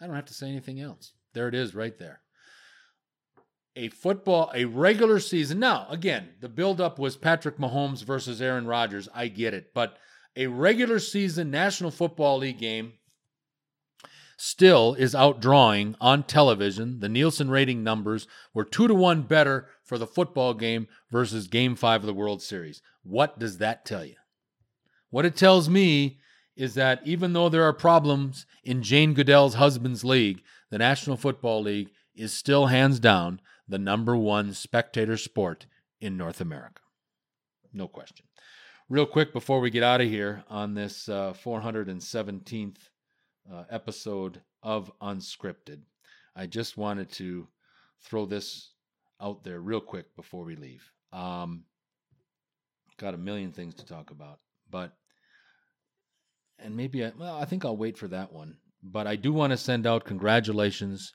I 0.00 0.06
don't 0.06 0.16
have 0.16 0.26
to 0.26 0.34
say 0.34 0.48
anything 0.48 0.80
else. 0.80 1.13
There 1.34 1.48
it 1.48 1.54
is 1.54 1.74
right 1.74 1.98
there. 1.98 2.20
A 3.76 3.88
football, 3.88 4.52
a 4.54 4.64
regular 4.66 5.18
season. 5.18 5.58
Now, 5.58 5.86
again, 5.90 6.28
the 6.40 6.48
buildup 6.48 6.98
was 6.98 7.16
Patrick 7.16 7.58
Mahomes 7.58 8.04
versus 8.04 8.40
Aaron 8.40 8.66
Rodgers. 8.66 9.08
I 9.12 9.26
get 9.28 9.52
it. 9.52 9.74
But 9.74 9.98
a 10.36 10.46
regular 10.46 11.00
season 11.00 11.50
National 11.50 11.90
Football 11.90 12.38
League 12.38 12.58
game 12.58 12.92
still 14.36 14.94
is 14.94 15.14
outdrawing 15.14 15.94
on 16.00 16.22
television. 16.22 17.00
The 17.00 17.08
Nielsen 17.08 17.50
rating 17.50 17.82
numbers 17.82 18.26
were 18.52 18.64
two 18.64 18.86
to 18.88 18.94
one 18.94 19.22
better 19.22 19.68
for 19.82 19.98
the 19.98 20.06
football 20.06 20.54
game 20.54 20.86
versus 21.10 21.48
game 21.48 21.76
five 21.76 22.02
of 22.02 22.06
the 22.06 22.14
World 22.14 22.42
Series. 22.42 22.80
What 23.02 23.38
does 23.38 23.58
that 23.58 23.84
tell 23.84 24.04
you? 24.04 24.16
What 25.10 25.24
it 25.24 25.36
tells 25.36 25.68
me 25.68 26.18
is 26.56 26.74
that 26.74 27.00
even 27.04 27.32
though 27.32 27.48
there 27.48 27.64
are 27.64 27.72
problems 27.72 28.46
in 28.62 28.82
Jane 28.82 29.14
Goodell's 29.14 29.54
husband's 29.54 30.04
league, 30.04 30.42
the 30.74 30.78
National 30.78 31.16
Football 31.16 31.62
League 31.62 31.92
is 32.16 32.32
still 32.32 32.66
hands 32.66 32.98
down 32.98 33.40
the 33.68 33.78
number 33.78 34.16
one 34.16 34.52
spectator 34.52 35.16
sport 35.16 35.66
in 36.00 36.16
North 36.16 36.40
America. 36.40 36.82
No 37.72 37.86
question 37.86 38.26
real 38.88 39.06
quick 39.06 39.32
before 39.32 39.60
we 39.60 39.70
get 39.70 39.82
out 39.82 40.00
of 40.00 40.08
here 40.08 40.44
on 40.48 40.74
this 40.74 41.08
uh, 41.08 41.32
417th 41.44 42.76
uh, 43.52 43.64
episode 43.70 44.40
of 44.62 44.92
Unscripted, 45.00 45.80
I 46.36 46.46
just 46.46 46.76
wanted 46.76 47.10
to 47.12 47.48
throw 48.02 48.26
this 48.26 48.72
out 49.20 49.44
there 49.44 49.60
real 49.60 49.80
quick 49.80 50.14
before 50.16 50.44
we 50.44 50.56
leave. 50.56 50.90
Um, 51.12 51.64
got 52.98 53.14
a 53.14 53.18
million 53.18 53.52
things 53.52 53.74
to 53.76 53.86
talk 53.86 54.10
about, 54.10 54.40
but 54.70 54.92
and 56.58 56.76
maybe 56.76 57.04
I, 57.04 57.12
well, 57.18 57.36
I 57.36 57.44
think 57.44 57.64
I'll 57.64 57.76
wait 57.76 57.98
for 57.98 58.08
that 58.08 58.32
one. 58.32 58.56
But 58.86 59.06
I 59.06 59.16
do 59.16 59.32
want 59.32 59.50
to 59.52 59.56
send 59.56 59.86
out 59.86 60.04
congratulations 60.04 61.14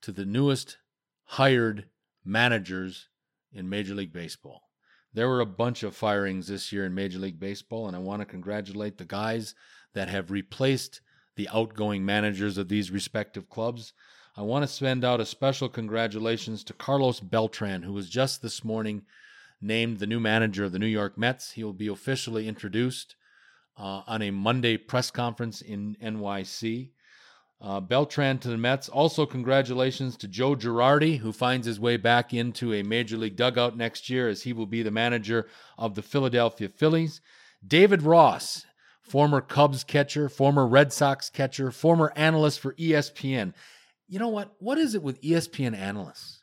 to 0.00 0.10
the 0.10 0.24
newest 0.24 0.78
hired 1.24 1.84
managers 2.24 3.08
in 3.52 3.68
Major 3.68 3.94
League 3.94 4.12
Baseball. 4.12 4.62
There 5.12 5.28
were 5.28 5.40
a 5.40 5.46
bunch 5.46 5.82
of 5.82 5.94
firings 5.94 6.48
this 6.48 6.72
year 6.72 6.86
in 6.86 6.94
Major 6.94 7.18
League 7.18 7.38
Baseball, 7.38 7.86
and 7.86 7.94
I 7.94 7.98
want 7.98 8.20
to 8.20 8.26
congratulate 8.26 8.96
the 8.96 9.04
guys 9.04 9.54
that 9.92 10.08
have 10.08 10.30
replaced 10.30 11.02
the 11.36 11.48
outgoing 11.50 12.04
managers 12.04 12.56
of 12.56 12.68
these 12.68 12.90
respective 12.90 13.50
clubs. 13.50 13.92
I 14.34 14.42
want 14.42 14.62
to 14.62 14.68
send 14.68 15.04
out 15.04 15.20
a 15.20 15.26
special 15.26 15.68
congratulations 15.68 16.64
to 16.64 16.72
Carlos 16.72 17.20
Beltran, 17.20 17.82
who 17.82 17.92
was 17.92 18.08
just 18.08 18.40
this 18.40 18.64
morning 18.64 19.02
named 19.60 19.98
the 19.98 20.06
new 20.06 20.20
manager 20.20 20.64
of 20.64 20.72
the 20.72 20.78
New 20.78 20.86
York 20.86 21.18
Mets. 21.18 21.52
He 21.52 21.64
will 21.64 21.74
be 21.74 21.88
officially 21.88 22.48
introduced 22.48 23.16
uh, 23.76 24.02
on 24.06 24.22
a 24.22 24.30
Monday 24.30 24.78
press 24.78 25.10
conference 25.10 25.60
in 25.60 25.96
NYC. 26.02 26.92
Uh, 27.62 27.78
Beltran 27.78 28.38
to 28.38 28.48
the 28.48 28.56
Mets. 28.56 28.88
Also, 28.88 29.26
congratulations 29.26 30.16
to 30.16 30.28
Joe 30.28 30.54
Girardi, 30.54 31.18
who 31.18 31.30
finds 31.30 31.66
his 31.66 31.78
way 31.78 31.98
back 31.98 32.32
into 32.32 32.72
a 32.72 32.82
major 32.82 33.18
league 33.18 33.36
dugout 33.36 33.76
next 33.76 34.08
year 34.08 34.28
as 34.28 34.42
he 34.42 34.54
will 34.54 34.66
be 34.66 34.82
the 34.82 34.90
manager 34.90 35.46
of 35.76 35.94
the 35.94 36.02
Philadelphia 36.02 36.70
Phillies. 36.70 37.20
David 37.66 38.02
Ross, 38.02 38.64
former 39.02 39.42
Cubs 39.42 39.84
catcher, 39.84 40.30
former 40.30 40.66
Red 40.66 40.90
Sox 40.90 41.28
catcher, 41.28 41.70
former 41.70 42.12
analyst 42.16 42.60
for 42.60 42.72
ESPN. 42.74 43.52
You 44.08 44.18
know 44.18 44.28
what? 44.28 44.54
What 44.58 44.78
is 44.78 44.94
it 44.94 45.02
with 45.02 45.20
ESPN 45.20 45.76
analysts? 45.76 46.42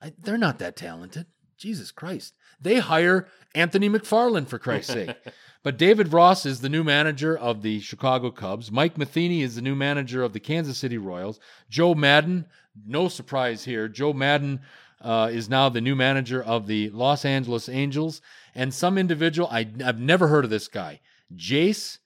I, 0.00 0.12
they're 0.18 0.38
not 0.38 0.60
that 0.60 0.76
talented. 0.76 1.26
Jesus 1.60 1.92
Christ. 1.92 2.34
They 2.60 2.78
hire 2.78 3.28
Anthony 3.54 3.88
McFarland, 3.88 4.48
for 4.48 4.58
Christ's 4.58 4.92
sake. 4.92 5.16
But 5.62 5.76
David 5.76 6.10
Ross 6.10 6.46
is 6.46 6.62
the 6.62 6.70
new 6.70 6.82
manager 6.82 7.36
of 7.36 7.60
the 7.60 7.80
Chicago 7.80 8.30
Cubs. 8.30 8.72
Mike 8.72 8.96
Matheny 8.96 9.42
is 9.42 9.56
the 9.56 9.60
new 9.60 9.74
manager 9.74 10.22
of 10.22 10.32
the 10.32 10.40
Kansas 10.40 10.78
City 10.78 10.96
Royals. 10.96 11.38
Joe 11.68 11.94
Maddon, 11.94 12.46
no 12.86 13.08
surprise 13.08 13.64
here. 13.64 13.86
Joe 13.86 14.14
Maddon 14.14 14.60
uh, 15.02 15.28
is 15.30 15.50
now 15.50 15.68
the 15.68 15.82
new 15.82 15.94
manager 15.94 16.42
of 16.42 16.66
the 16.66 16.88
Los 16.90 17.26
Angeles 17.26 17.68
Angels. 17.68 18.22
And 18.54 18.72
some 18.72 18.96
individual, 18.96 19.48
I, 19.52 19.68
I've 19.84 20.00
never 20.00 20.28
heard 20.28 20.44
of 20.44 20.50
this 20.50 20.66
guy, 20.66 21.00
Jayce 21.36 21.98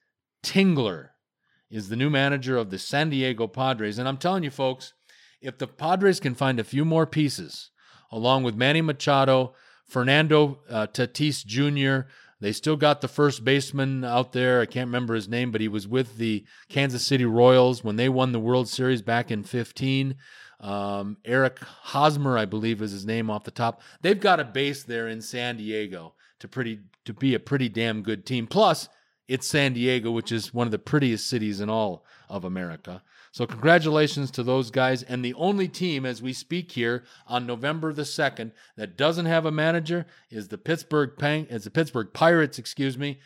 Tingler 0.43 1.11
is 1.71 1.89
the 1.89 1.97
new 1.97 2.11
manager 2.11 2.57
of 2.57 2.71
the 2.71 2.79
San 2.79 3.11
Diego 3.11 3.47
Padres. 3.47 3.99
And 3.99 4.09
I'm 4.09 4.19
telling 4.19 4.43
you, 4.43 4.51
folks, 4.51 4.95
if 5.41 5.59
the 5.59 5.69
Padres 5.69 6.19
can 6.19 6.35
find 6.35 6.59
a 6.59 6.65
few 6.65 6.85
more 6.85 7.07
pieces, 7.07 7.71
along 8.15 8.45
with 8.45 8.55
Manny 8.55 8.81
Machado, 8.81 9.55
Fernando 9.85 10.61
uh, 10.71 10.87
Tatis 10.87 11.45
Jr., 11.45 12.09
they 12.41 12.53
still 12.53 12.77
got 12.77 13.01
the 13.01 13.09
first 13.09 13.45
baseman 13.45 14.05
out 14.05 14.33
there. 14.33 14.61
I 14.61 14.67
can't 14.67 14.89
remember 14.89 15.15
his 15.15 15.29
name, 15.29 15.51
but 15.51 15.61
he 15.61 15.69
was 15.69 15.89
with 15.89 16.19
the 16.19 16.45
Kansas 16.69 17.05
City 17.05 17.25
Royals 17.25 17.83
when 17.83 17.97
they 17.97 18.09
won 18.09 18.33
the 18.33 18.41
World 18.41 18.69
Series 18.69 19.03
back 19.03 19.31
in 19.31 19.45
15. 19.45 20.17
Um, 20.61 21.17
Eric 21.25 21.59
Hosmer, 21.61 22.37
I 22.37 22.45
believe, 22.45 22.83
is 22.83 22.93
his 22.93 23.07
name 23.07 23.31
off 23.31 23.45
the 23.45 23.51
top. 23.51 23.81
They've 24.03 24.21
got 24.21 24.41
a 24.41 24.45
base 24.45 24.83
there 24.83 25.09
in 25.09 25.23
San 25.23 25.57
Diego 25.57 26.15
to 26.41 26.49
pretty 26.49 26.81
to 27.07 27.15
be 27.15 27.35
a 27.35 27.41
pretty 27.41 27.69
damn 27.69 28.03
good 28.03 28.27
team. 28.27 28.47
Plus, 28.47 28.89
it's 29.27 29.47
San 29.47 29.73
Diego, 29.73 30.11
which 30.11 30.31
is 30.31 30.53
one 30.53 30.67
of 30.67 30.71
the 30.71 30.79
prettiest 30.79 31.27
cities 31.27 31.61
in 31.61 31.71
all 31.71 32.05
of 32.29 32.45
America. 32.45 33.03
So 33.35 33.49
congratulations 33.49 34.31
to 34.31 34.45
those 34.45 34.71
guys. 34.71 35.03
And 35.03 35.25
the 35.25 35.35
only 35.35 35.67
team 35.67 36.07
as 36.07 36.23
we 36.23 36.33
speak 36.33 36.71
here 36.71 37.03
on 37.27 37.49
November 37.49 37.93
the 37.93 38.03
2nd 38.03 38.53
that 38.77 38.97
doesn't 38.97 39.27
have 39.27 39.45
a 39.45 39.51
manager 39.51 40.07
is 40.31 40.47
the 40.47 40.57
Pittsburgh 40.57 41.11
is 41.21 41.65
the 41.65 41.71
Pittsburgh 41.73 42.11
Pirates, 42.15 42.61
excuse 42.61 42.97
me. 42.97 43.19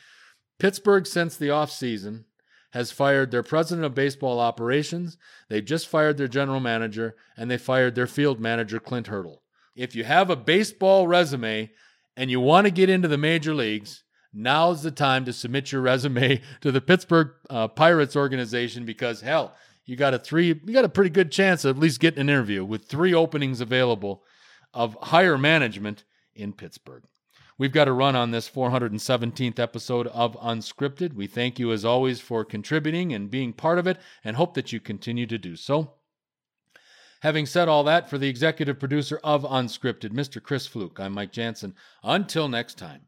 Pittsburgh 0.58 1.06
since 1.06 1.36
the 1.36 1.48
offseason 1.48 2.24
has 2.70 2.90
fired 2.90 3.30
their 3.30 3.42
president 3.42 3.84
of 3.84 3.94
baseball 3.94 4.40
operations. 4.40 5.18
They 5.50 5.60
just 5.60 5.88
fired 5.88 6.16
their 6.16 6.26
general 6.26 6.60
manager 6.60 7.14
and 7.36 7.50
they 7.50 7.58
fired 7.58 7.94
their 7.94 8.06
field 8.06 8.40
manager 8.40 8.80
Clint 8.80 9.08
Hurdle. 9.08 9.42
If 9.76 9.94
you 9.94 10.04
have 10.04 10.30
a 10.30 10.36
baseball 10.36 11.06
resume 11.06 11.70
and 12.16 12.30
you 12.30 12.40
want 12.40 12.66
to 12.66 12.70
get 12.70 12.88
into 12.88 13.08
the 13.08 13.18
major 13.18 13.52
leagues, 13.52 14.04
now's 14.32 14.82
the 14.82 14.90
time 14.90 15.26
to 15.26 15.34
submit 15.34 15.70
your 15.70 15.82
resume 15.82 16.40
to 16.62 16.72
the 16.72 16.80
Pittsburgh 16.80 17.28
uh, 17.50 17.68
Pirates 17.68 18.16
organization 18.16 18.86
because 18.86 19.20
hell, 19.20 19.54
you 19.88 19.96
got 19.96 20.12
a 20.12 20.18
three 20.18 20.48
you 20.48 20.74
got 20.74 20.84
a 20.84 20.88
pretty 20.88 21.08
good 21.08 21.32
chance 21.32 21.64
of 21.64 21.76
at 21.76 21.82
least 21.82 21.98
getting 21.98 22.20
an 22.20 22.28
interview 22.28 22.62
with 22.62 22.84
three 22.84 23.14
openings 23.14 23.62
available 23.62 24.22
of 24.74 24.98
higher 25.04 25.38
management 25.38 26.04
in 26.34 26.52
Pittsburgh. 26.52 27.04
We've 27.56 27.72
got 27.72 27.86
to 27.86 27.92
run 27.92 28.14
on 28.14 28.30
this 28.30 28.48
417th 28.48 29.58
episode 29.58 30.06
of 30.08 30.36
Unscripted. 30.36 31.14
We 31.14 31.26
thank 31.26 31.58
you 31.58 31.72
as 31.72 31.86
always 31.86 32.20
for 32.20 32.44
contributing 32.44 33.14
and 33.14 33.30
being 33.30 33.54
part 33.54 33.78
of 33.78 33.86
it 33.86 33.98
and 34.22 34.36
hope 34.36 34.54
that 34.54 34.72
you 34.72 34.78
continue 34.78 35.26
to 35.26 35.38
do 35.38 35.56
so. 35.56 35.94
Having 37.22 37.46
said 37.46 37.66
all 37.66 37.82
that, 37.84 38.08
for 38.08 38.16
the 38.16 38.28
executive 38.28 38.78
producer 38.78 39.18
of 39.24 39.42
Unscripted, 39.42 40.10
Mr. 40.10 40.40
Chris 40.40 40.68
Fluke, 40.68 41.00
I'm 41.00 41.14
Mike 41.14 41.32
Jansen. 41.32 41.74
Until 42.04 42.46
next 42.46 42.78
time. 42.78 43.06